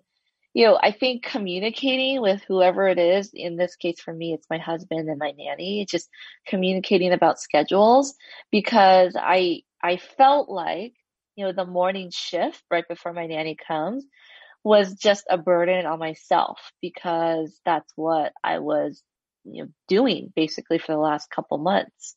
you 0.53 0.65
know, 0.65 0.77
I 0.81 0.91
think 0.91 1.23
communicating 1.23 2.21
with 2.21 2.41
whoever 2.45 2.87
it 2.87 2.99
is, 2.99 3.31
in 3.33 3.55
this 3.55 3.77
case 3.77 4.01
for 4.01 4.13
me, 4.13 4.33
it's 4.33 4.49
my 4.49 4.57
husband 4.57 5.09
and 5.09 5.17
my 5.17 5.31
nanny, 5.37 5.85
just 5.89 6.09
communicating 6.45 7.13
about 7.13 7.39
schedules 7.39 8.13
because 8.51 9.15
I 9.17 9.61
I 9.83 9.97
felt 9.97 10.49
like, 10.49 10.93
you 11.35 11.45
know, 11.45 11.53
the 11.53 11.65
morning 11.65 12.09
shift 12.11 12.63
right 12.69 12.87
before 12.87 13.13
my 13.13 13.27
nanny 13.27 13.55
comes 13.67 14.05
was 14.63 14.93
just 14.95 15.25
a 15.29 15.37
burden 15.37 15.85
on 15.85 15.99
myself 15.99 16.59
because 16.81 17.59
that's 17.65 17.91
what 17.95 18.31
I 18.43 18.59
was, 18.59 19.01
you 19.43 19.63
know, 19.63 19.69
doing 19.87 20.31
basically 20.35 20.77
for 20.77 20.91
the 20.91 20.99
last 20.99 21.29
couple 21.31 21.57
months. 21.57 22.15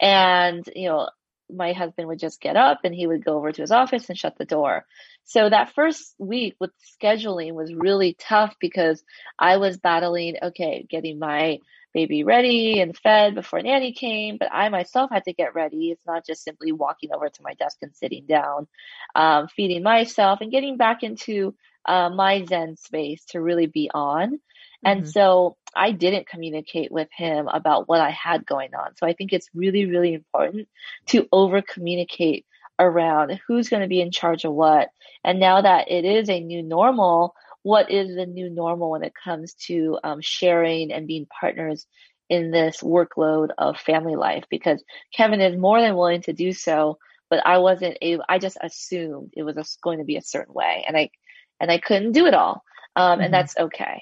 And, 0.00 0.64
you 0.74 0.88
know, 0.88 1.08
my 1.48 1.72
husband 1.72 2.08
would 2.08 2.18
just 2.18 2.40
get 2.40 2.56
up 2.56 2.80
and 2.84 2.94
he 2.94 3.06
would 3.06 3.24
go 3.24 3.36
over 3.36 3.52
to 3.52 3.62
his 3.62 3.70
office 3.70 4.08
and 4.08 4.18
shut 4.18 4.36
the 4.36 4.44
door. 4.44 4.84
So 5.24 5.48
that 5.48 5.72
first 5.74 6.14
week 6.18 6.56
with 6.60 6.70
scheduling 7.00 7.54
was 7.54 7.72
really 7.74 8.16
tough 8.18 8.54
because 8.60 9.02
I 9.38 9.56
was 9.56 9.78
battling, 9.78 10.36
okay, 10.42 10.86
getting 10.88 11.18
my 11.18 11.58
baby 11.96 12.24
ready 12.24 12.80
and 12.80 12.94
fed 12.94 13.34
before 13.34 13.62
nanny 13.62 13.90
came, 13.90 14.36
but 14.36 14.50
I 14.52 14.68
myself 14.68 15.10
had 15.10 15.24
to 15.24 15.32
get 15.32 15.54
ready. 15.54 15.92
It's 15.92 16.04
not 16.04 16.26
just 16.26 16.44
simply 16.44 16.70
walking 16.70 17.10
over 17.10 17.30
to 17.30 17.42
my 17.42 17.54
desk 17.54 17.78
and 17.80 17.96
sitting 17.96 18.26
down, 18.26 18.68
um, 19.14 19.48
feeding 19.48 19.82
myself 19.82 20.42
and 20.42 20.50
getting 20.50 20.76
back 20.76 21.02
into 21.02 21.54
uh, 21.86 22.10
my 22.10 22.44
Zen 22.44 22.76
space 22.76 23.24
to 23.30 23.40
really 23.40 23.64
be 23.64 23.90
on. 23.94 24.32
Mm-hmm. 24.32 24.84
And 24.84 25.08
so 25.08 25.56
I 25.74 25.92
didn't 25.92 26.28
communicate 26.28 26.92
with 26.92 27.08
him 27.16 27.48
about 27.48 27.88
what 27.88 28.02
I 28.02 28.10
had 28.10 28.44
going 28.44 28.74
on. 28.74 28.94
So 28.96 29.06
I 29.06 29.14
think 29.14 29.32
it's 29.32 29.48
really, 29.54 29.86
really 29.86 30.12
important 30.12 30.68
to 31.06 31.26
over 31.32 31.62
communicate 31.62 32.44
around 32.78 33.40
who's 33.46 33.70
going 33.70 33.80
to 33.80 33.88
be 33.88 34.02
in 34.02 34.10
charge 34.10 34.44
of 34.44 34.52
what. 34.52 34.90
And 35.24 35.40
now 35.40 35.62
that 35.62 35.90
it 35.90 36.04
is 36.04 36.28
a 36.28 36.40
new 36.40 36.62
normal, 36.62 37.34
what 37.66 37.90
is 37.90 38.14
the 38.14 38.26
new 38.26 38.48
normal 38.48 38.92
when 38.92 39.02
it 39.02 39.12
comes 39.24 39.54
to 39.54 39.98
um, 40.04 40.20
sharing 40.20 40.92
and 40.92 41.08
being 41.08 41.26
partners 41.26 41.84
in 42.28 42.52
this 42.52 42.80
workload 42.80 43.48
of 43.58 43.76
family 43.76 44.14
life 44.14 44.44
because 44.48 44.80
Kevin 45.12 45.40
is 45.40 45.58
more 45.58 45.80
than 45.80 45.96
willing 45.96 46.22
to 46.22 46.32
do 46.32 46.52
so, 46.52 46.96
but 47.28 47.44
I 47.44 47.58
wasn't 47.58 47.98
able, 48.00 48.22
I 48.28 48.38
just 48.38 48.56
assumed 48.62 49.32
it 49.36 49.42
was 49.42 49.78
going 49.82 49.98
to 49.98 50.04
be 50.04 50.14
a 50.14 50.22
certain 50.22 50.54
way 50.54 50.84
and 50.86 50.96
I, 50.96 51.10
and 51.58 51.68
I 51.68 51.78
couldn't 51.78 52.12
do 52.12 52.26
it 52.26 52.34
all. 52.34 52.62
Um, 52.94 53.14
mm-hmm. 53.14 53.22
and 53.22 53.34
that's 53.34 53.56
okay. 53.58 54.00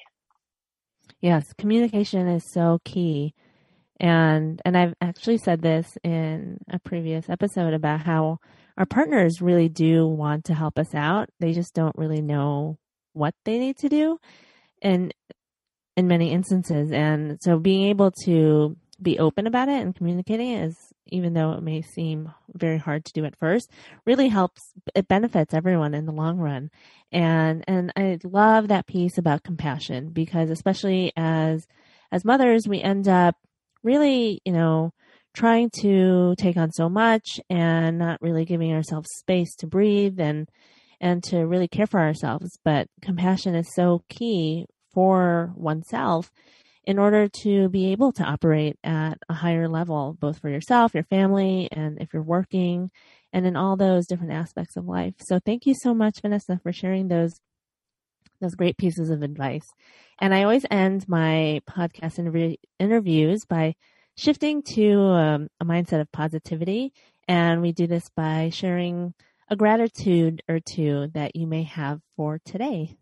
Yes. 1.23 1.55
Communication 1.57 2.29
is 2.29 2.45
so 2.45 2.81
key. 2.85 3.33
And, 3.99 4.61
and 4.67 4.77
I've 4.77 4.93
actually 5.01 5.39
said 5.39 5.63
this 5.63 5.97
in 6.05 6.59
a 6.71 6.79
previous 6.79 7.31
episode 7.31 7.73
about 7.73 8.03
how 8.03 8.41
our 8.77 8.85
partners 8.85 9.41
really 9.41 9.71
do 9.71 10.07
want 10.07 10.45
to 10.45 10.55
help 10.55 10.79
us 10.79 10.95
out. 10.95 11.31
They 11.41 11.55
just 11.55 11.73
don't 11.73 11.97
really 11.97 12.21
know 12.21 12.77
what 13.15 13.35
they 13.45 13.59
need 13.59 13.79
to 13.79 13.89
do 13.89 14.19
and 14.83 15.15
in 15.97 16.09
many 16.09 16.33
instances. 16.33 16.91
And 16.93 17.39
so 17.41 17.59
being 17.59 17.89
able 17.89 18.11
to 18.25 18.77
be 19.01 19.19
open 19.19 19.47
about 19.47 19.69
it 19.69 19.81
and 19.81 19.95
communicating 19.95 20.51
it 20.51 20.65
is 20.67 20.77
even 21.07 21.35
though 21.35 21.53
it 21.53 21.63
may 21.63 21.83
seem 21.83 22.33
very 22.55 22.79
hard 22.79 23.05
to 23.05 23.13
do 23.13 23.25
at 23.25 23.39
first, 23.39 23.71
really 24.07 24.29
helps 24.29 24.73
it 24.95 25.09
benefits 25.09 25.55
everyone 25.55 25.95
in 25.95 26.07
the 26.07 26.13
long 26.13 26.39
run. 26.39 26.71
And 27.13 27.65
and 27.69 27.93
I 27.97 28.19
love 28.25 28.69
that 28.69 28.87
piece 28.87 29.19
about 29.19 29.43
compassion 29.43 30.11
because 30.11 30.51
especially 30.51 31.13
as 31.17 31.67
as 32.11 32.25
mothers 32.25 32.67
we 32.67 32.81
end 32.81 33.09
up 33.09 33.37
really, 33.83 34.41
you 34.45 34.53
know, 34.53 34.93
trying 35.35 35.69
to 35.69 36.35
take 36.39 36.57
on 36.57 36.73
so 36.73 36.89
much 36.89 37.41
and 37.51 37.99
not 37.99 38.23
really 38.23 38.45
giving 38.45 38.73
ourselves 38.73 39.11
space 39.19 39.55
to 39.57 39.67
breathe 39.67 40.19
and 40.19 40.49
and 41.01 41.23
to 41.25 41.47
really 41.47 41.69
care 41.69 41.87
for 41.87 42.01
ourselves. 42.01 42.59
But 42.65 42.89
compassion 43.03 43.55
is 43.55 43.75
so 43.75 44.03
key 44.09 44.67
for 44.93 45.53
oneself 45.57 46.31
in 46.85 46.99
order 46.99 47.29
to 47.29 47.69
be 47.71 47.93
able 47.93 48.13
to 48.13 48.23
operate 48.23 48.77
at 48.85 49.19
a 49.29 49.35
higher 49.35 49.69
level, 49.69 50.17
both 50.21 50.39
for 50.39 50.51
yourself, 50.51 50.95
your 50.95 51.05
family, 51.05 51.69
and 51.73 51.99
if 52.01 52.13
you're 52.13 52.23
working, 52.23 52.91
and 53.33 53.47
in 53.47 53.57
all 53.57 53.77
those 53.77 54.07
different 54.07 54.33
aspects 54.33 54.77
of 54.77 54.87
life. 54.87 55.15
So 55.21 55.39
thank 55.45 55.67
you 55.67 55.75
so 55.75 55.95
much, 55.95 56.21
Vanessa, 56.21 56.61
for 56.63 56.73
sharing 56.73 57.09
those 57.09 57.41
those 58.41 58.55
great 58.55 58.77
pieces 58.77 59.11
of 59.11 59.23
advice. 59.23 59.67
And 60.21 60.35
I 60.35 60.43
always 60.43 60.67
end 60.71 61.09
my 61.09 61.63
podcast 61.71 62.19
interview, 62.19 62.57
interviews 62.79 63.45
by 63.45 63.75
shifting 64.17 64.63
to 64.75 64.99
um, 65.01 65.49
a 65.61 65.65
mindset 65.65 66.01
of 66.01 66.13
positivity. 66.13 66.93
And 67.27 67.63
we 67.63 67.73
do 67.73 67.87
this 67.87 68.11
by 68.15 68.51
sharing 68.53 69.15
a 69.49 69.57
gratitude 69.57 70.43
or 70.49 70.61
two 70.61 71.09
that 71.15 71.37
you 71.37 71.47
may 71.47 71.65
have 71.65 72.01
for 72.17 72.41
today. 72.45 72.97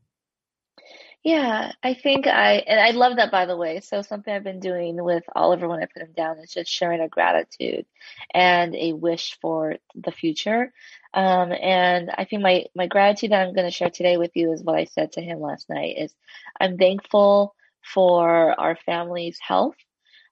Yeah, 1.25 1.71
I 1.85 1.95
think 1.95 2.27
I, 2.27 2.55
and 2.55 2.81
I 2.81 2.91
love 2.91 3.17
that 3.17 3.31
by 3.31 3.47
the 3.47 3.57
way. 3.57 3.79
So 3.79 4.03
something 4.03 4.33
I've 4.33 4.43
been 4.43 4.59
doing 4.59 5.03
with 5.03 5.23
Oliver 5.37 5.69
when 5.69 5.81
I 5.81 5.87
put 5.87 6.03
him 6.03 6.13
down 6.17 6.39
is 6.41 6.51
just 6.51 6.69
sharing 6.69 7.01
a 7.01 7.09
gratitude 7.09 7.87
and 8.35 8.75
a 8.75 8.93
wish 8.93 9.39
for 9.41 9.77
the 9.95 10.11
future. 10.11 10.73
Um, 11.15 11.53
and 11.53 12.11
I 12.11 12.25
think 12.25 12.43
my, 12.43 12.65
my 12.75 12.89
gratitude 12.89 13.31
that 13.31 13.47
I'm 13.47 13.55
going 13.55 13.69
to 13.69 13.71
share 13.71 13.91
today 13.91 14.17
with 14.17 14.33
you 14.35 14.53
is 14.53 14.65
what 14.65 14.75
I 14.75 14.85
said 14.85 15.13
to 15.13 15.21
him 15.21 15.41
last 15.41 15.69
night 15.71 15.95
is 15.99 16.13
I'm 16.61 16.77
thankful 16.77 17.55
for 17.95 18.59
our 18.59 18.77
family's 18.85 19.39
health. 19.41 19.77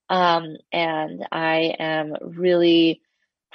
Um, 0.09 0.57
and 0.73 1.25
I 1.31 1.77
am 1.79 2.15
really 2.21 3.01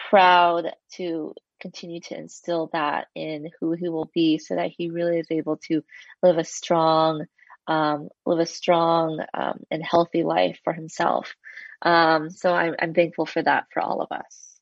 proud 0.09 0.71
to 0.93 1.33
continue 1.59 1.99
to 2.01 2.17
instill 2.17 2.69
that 2.73 3.07
in 3.15 3.49
who 3.59 3.73
he 3.73 3.89
will 3.89 4.09
be 4.13 4.37
so 4.37 4.55
that 4.55 4.71
he 4.75 4.89
really 4.89 5.19
is 5.19 5.27
able 5.31 5.57
to 5.57 5.83
live 6.21 6.37
a 6.37 6.43
strong 6.43 7.25
um, 7.67 8.09
live 8.25 8.39
a 8.39 8.45
strong 8.45 9.19
um, 9.33 9.59
and 9.71 9.83
healthy 9.83 10.23
life 10.23 10.59
for 10.63 10.71
himself. 10.71 11.33
Um, 11.81 12.29
so 12.29 12.53
I'm, 12.53 12.75
I'm 12.79 12.93
thankful 12.93 13.25
for 13.25 13.41
that 13.41 13.65
for 13.73 13.81
all 13.81 14.01
of 14.01 14.11
us. 14.11 14.59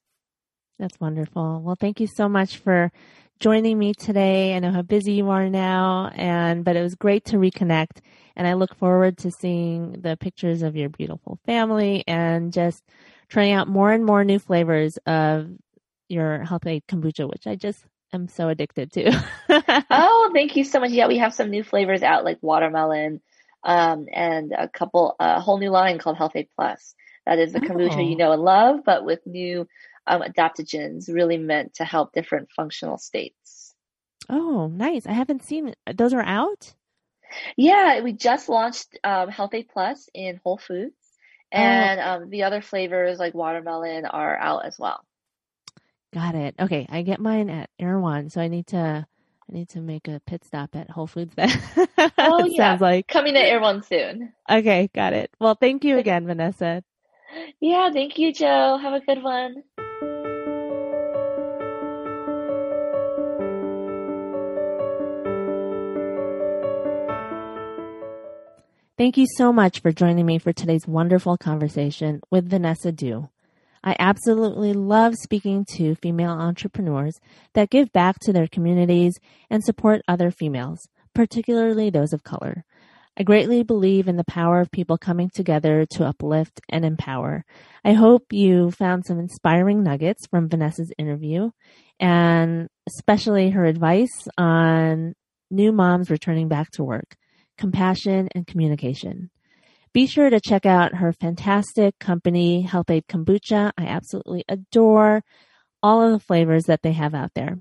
That's 0.79 0.99
wonderful. 0.99 1.61
Well 1.61 1.75
thank 1.79 1.99
you 1.99 2.07
so 2.07 2.29
much 2.29 2.57
for 2.57 2.91
joining 3.39 3.77
me 3.77 3.93
today. 3.93 4.55
I 4.55 4.59
know 4.59 4.71
how 4.71 4.83
busy 4.83 5.13
you 5.13 5.29
are 5.31 5.49
now 5.49 6.11
and 6.15 6.63
but 6.63 6.77
it 6.77 6.81
was 6.81 6.95
great 6.95 7.25
to 7.25 7.37
reconnect 7.37 7.99
and 8.35 8.47
i 8.47 8.53
look 8.53 8.75
forward 8.75 9.17
to 9.17 9.31
seeing 9.31 9.93
the 10.01 10.17
pictures 10.17 10.61
of 10.61 10.75
your 10.75 10.89
beautiful 10.89 11.39
family 11.45 12.03
and 12.07 12.53
just 12.53 12.83
trying 13.29 13.51
out 13.51 13.67
more 13.67 13.91
and 13.91 14.05
more 14.05 14.23
new 14.23 14.39
flavors 14.39 14.97
of 15.05 15.49
your 16.13 16.43
Health-Ade 16.43 16.87
kombucha, 16.87 17.29
which 17.29 17.47
I 17.47 17.55
just 17.55 17.83
am 18.13 18.27
so 18.27 18.49
addicted 18.49 18.91
to. 18.93 19.25
oh, 19.89 20.31
thank 20.33 20.55
you 20.55 20.63
so 20.63 20.79
much. 20.79 20.91
Yeah, 20.91 21.07
we 21.07 21.17
have 21.17 21.33
some 21.33 21.49
new 21.49 21.63
flavors 21.63 22.03
out 22.03 22.23
like 22.23 22.37
watermelon, 22.41 23.21
um, 23.63 24.07
and 24.11 24.53
a 24.57 24.67
couple, 24.67 25.15
a 25.19 25.41
whole 25.41 25.57
new 25.57 25.69
line 25.69 25.97
called 25.97 26.17
Health-Ade 26.17 26.49
Plus. 26.55 26.95
That 27.25 27.39
is 27.39 27.53
the 27.53 27.59
kombucha 27.59 27.97
oh. 27.97 27.99
you 27.99 28.17
know 28.17 28.31
and 28.31 28.41
love, 28.41 28.81
but 28.85 29.05
with 29.05 29.25
new 29.25 29.67
um, 30.07 30.21
adaptogens 30.21 31.11
really 31.13 31.37
meant 31.37 31.75
to 31.75 31.85
help 31.85 32.13
different 32.13 32.49
functional 32.51 32.97
states. 32.97 33.73
Oh, 34.29 34.67
nice. 34.67 35.05
I 35.05 35.13
haven't 35.13 35.43
seen 35.43 35.69
it. 35.69 35.97
Those 35.97 36.13
are 36.13 36.21
out? 36.21 36.73
Yeah, 37.57 38.01
we 38.01 38.13
just 38.13 38.49
launched 38.49 38.97
um, 39.03 39.29
Health-Ade 39.29 39.69
Plus 39.69 40.09
in 40.13 40.39
Whole 40.43 40.57
Foods. 40.57 40.95
Oh. 41.53 41.57
And 41.57 41.99
oh. 41.99 42.03
um, 42.03 42.29
the 42.29 42.43
other 42.43 42.61
flavors 42.61 43.19
like 43.19 43.33
watermelon 43.33 44.05
are 44.05 44.37
out 44.37 44.65
as 44.65 44.77
well. 44.77 45.03
Got 46.13 46.35
it. 46.35 46.55
Okay, 46.59 46.85
I 46.89 47.01
get 47.01 47.19
mine 47.19 47.49
at 47.49 47.69
Erewhon, 47.79 48.29
so 48.29 48.39
I 48.39 48.47
need 48.47 48.67
to 48.67 48.77
I 49.49 49.51
need 49.51 49.69
to 49.69 49.81
make 49.81 50.07
a 50.07 50.21
pit 50.25 50.43
stop 50.45 50.75
at 50.75 50.89
Whole 50.89 51.07
Foods 51.07 51.33
then. 51.35 51.49
oh 52.17 52.45
yeah, 52.45 52.57
sounds 52.57 52.81
like 52.81 53.07
coming 53.07 53.33
to 53.33 53.39
Erewhon 53.39 53.81
soon. 53.83 54.31
Okay, 54.49 54.89
got 54.93 55.13
it. 55.13 55.31
Well, 55.39 55.55
thank 55.55 55.83
you 55.83 55.97
again, 55.99 56.25
Vanessa. 56.27 56.83
Yeah, 57.59 57.89
thank 57.91 58.17
you, 58.19 58.31
Joe. 58.31 58.77
Have 58.81 58.93
a 58.93 58.99
good 58.99 59.23
one. 59.23 59.63
Thank 68.95 69.17
you 69.17 69.25
so 69.35 69.51
much 69.51 69.79
for 69.79 69.91
joining 69.91 70.27
me 70.27 70.37
for 70.37 70.53
today's 70.53 70.87
wonderful 70.87 71.35
conversation 71.35 72.21
with 72.29 72.47
Vanessa 72.47 72.91
Dew. 72.91 73.27
I 73.83 73.95
absolutely 73.99 74.73
love 74.73 75.15
speaking 75.15 75.65
to 75.75 75.95
female 75.95 76.31
entrepreneurs 76.31 77.19
that 77.53 77.69
give 77.69 77.91
back 77.91 78.17
to 78.21 78.31
their 78.31 78.47
communities 78.47 79.13
and 79.49 79.63
support 79.63 80.01
other 80.07 80.31
females, 80.31 80.87
particularly 81.13 81.89
those 81.89 82.13
of 82.13 82.23
color. 82.23 82.63
I 83.15 83.23
greatly 83.23 83.61
believe 83.61 84.07
in 84.07 84.15
the 84.15 84.23
power 84.23 84.59
of 84.59 84.71
people 84.71 84.97
coming 84.97 85.29
together 85.29 85.85
to 85.91 86.05
uplift 86.05 86.61
and 86.69 86.83
empower. 86.83 87.45
I 87.85 87.93
hope 87.93 88.31
you 88.31 88.71
found 88.71 89.05
some 89.05 89.19
inspiring 89.19 89.83
nuggets 89.83 90.25
from 90.27 90.49
Vanessa's 90.49 90.91
interview 90.97 91.51
and 91.99 92.69
especially 92.87 93.51
her 93.51 93.65
advice 93.65 94.27
on 94.37 95.13
new 95.51 95.71
moms 95.71 96.09
returning 96.09 96.47
back 96.47 96.71
to 96.71 96.83
work, 96.83 97.15
compassion 97.57 98.29
and 98.33 98.47
communication. 98.47 99.29
Be 99.93 100.07
sure 100.07 100.31
to 100.31 100.39
check 100.39 100.65
out 100.65 100.95
her 100.95 101.13
fantastic 101.13 101.99
company, 101.99 102.63
Health-Ade 102.63 103.05
Kombucha. 103.05 103.71
I 103.77 103.85
absolutely 103.85 104.43
adore 104.49 105.23
all 105.83 106.01
of 106.01 106.11
the 106.13 106.25
flavors 106.25 106.63
that 106.63 106.81
they 106.81 106.93
have 106.93 107.13
out 107.13 107.29
there. 107.35 107.59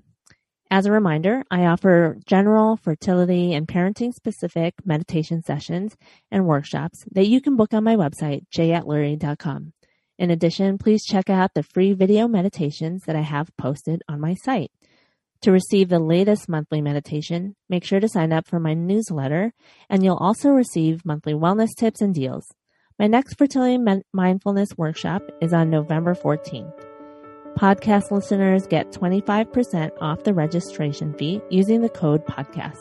As 0.70 0.86
a 0.86 0.92
reminder, 0.92 1.44
I 1.50 1.66
offer 1.66 2.16
general 2.24 2.78
fertility 2.78 3.52
and 3.52 3.68
parenting 3.68 4.14
specific 4.14 4.72
meditation 4.82 5.42
sessions 5.42 5.94
and 6.30 6.46
workshops 6.46 7.04
that 7.12 7.26
you 7.26 7.42
can 7.42 7.57
book 7.57 7.74
on 7.74 7.84
my 7.84 7.96
website, 7.96 8.46
jatlurie.com. 8.50 9.74
In 10.18 10.30
addition, 10.30 10.78
please 10.78 11.04
check 11.04 11.28
out 11.28 11.50
the 11.52 11.62
free 11.62 11.92
video 11.92 12.28
meditations 12.28 13.02
that 13.04 13.16
I 13.16 13.20
have 13.20 13.54
posted 13.59 14.02
on 14.09 14.20
my 14.20 14.32
site. 14.32 14.70
To 15.43 15.51
receive 15.51 15.88
the 15.88 15.99
latest 15.99 16.49
monthly 16.49 16.80
meditation, 16.80 17.57
make 17.68 17.84
sure 17.84 17.99
to 17.99 18.09
sign 18.09 18.32
up 18.32 18.47
for 18.47 18.61
my 18.61 18.74
newsletter, 18.74 19.53
and 19.90 20.05
you'll 20.05 20.16
also 20.16 20.51
receive 20.51 21.05
monthly 21.05 21.34
wellness 21.34 21.70
tips 21.76 22.01
and 22.01 22.14
deals. 22.14 22.47
My 22.97 23.09
next 23.09 23.34
fertility 23.34 23.76
mindfulness 24.12 24.78
workshop 24.78 25.22
is 25.40 25.53
on 25.53 25.68
November 25.68 26.14
14th. 26.14 26.72
Podcast 27.57 28.12
listeners 28.12 28.68
get 28.68 28.93
25% 28.93 29.90
off 30.01 30.22
the 30.22 30.32
registration 30.32 31.12
fee 31.14 31.43
using 31.51 31.82
the 31.82 31.88
code 31.88 32.24
podcast. 32.24 32.78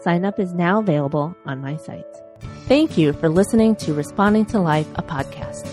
Sign 0.00 0.24
up 0.24 0.40
is 0.40 0.52
now 0.52 0.80
available 0.80 1.36
on 1.46 1.60
my 1.60 1.76
site. 1.76 2.04
Thank 2.66 2.98
you 2.98 3.12
for 3.12 3.28
listening 3.28 3.76
to 3.76 3.94
Responding 3.94 4.46
to 4.46 4.58
Life, 4.58 4.88
a 4.96 5.02
podcast. 5.04 5.64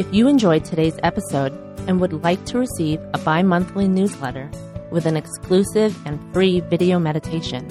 If 0.00 0.12
you 0.12 0.26
enjoyed 0.26 0.64
today's 0.64 0.98
episode 1.04 1.52
and 1.86 2.00
would 2.00 2.24
like 2.24 2.44
to 2.46 2.58
receive 2.58 3.00
a 3.14 3.18
bi 3.18 3.42
monthly 3.42 3.86
newsletter 3.86 4.50
with 4.94 5.04
an 5.06 5.16
exclusive 5.16 5.96
and 6.06 6.20
free 6.32 6.60
video 6.60 7.00
meditation, 7.00 7.68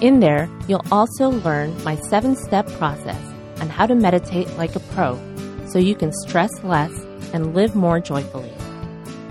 In 0.02 0.20
there, 0.20 0.48
you'll 0.68 0.86
also 0.92 1.30
learn 1.30 1.84
my 1.84 1.96
seven 1.96 2.36
step 2.36 2.68
process 2.74 3.20
on 3.60 3.70
how 3.70 3.88
to 3.88 3.96
meditate 3.96 4.56
like 4.56 4.76
a 4.76 4.80
pro 4.80 5.20
so 5.68 5.80
you 5.80 5.96
can 5.96 6.14
stress 6.14 6.52
less 6.64 6.92
and 7.34 7.56
live 7.56 7.76
more 7.76 8.00
joyfully. 8.00 8.54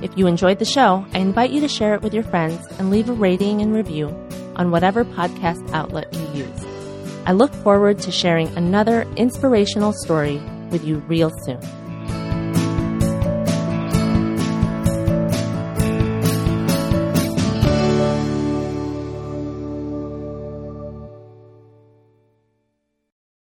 If 0.02 0.18
you 0.18 0.26
enjoyed 0.26 0.58
the 0.58 0.64
show, 0.64 1.06
I 1.12 1.18
invite 1.18 1.50
you 1.50 1.60
to 1.60 1.68
share 1.68 1.94
it 1.94 2.02
with 2.02 2.12
your 2.12 2.24
friends 2.24 2.66
and 2.78 2.90
leave 2.90 3.08
a 3.08 3.12
rating 3.12 3.62
and 3.62 3.72
review 3.72 4.25
on 4.56 4.70
whatever 4.70 5.04
podcast 5.04 5.72
outlet 5.72 6.12
you 6.12 6.44
use. 6.44 6.66
I 7.24 7.32
look 7.32 7.52
forward 7.54 7.98
to 8.00 8.10
sharing 8.10 8.48
another 8.56 9.02
inspirational 9.16 9.92
story 9.92 10.40
with 10.70 10.84
you 10.84 10.98
real 11.08 11.30
soon. 11.44 11.60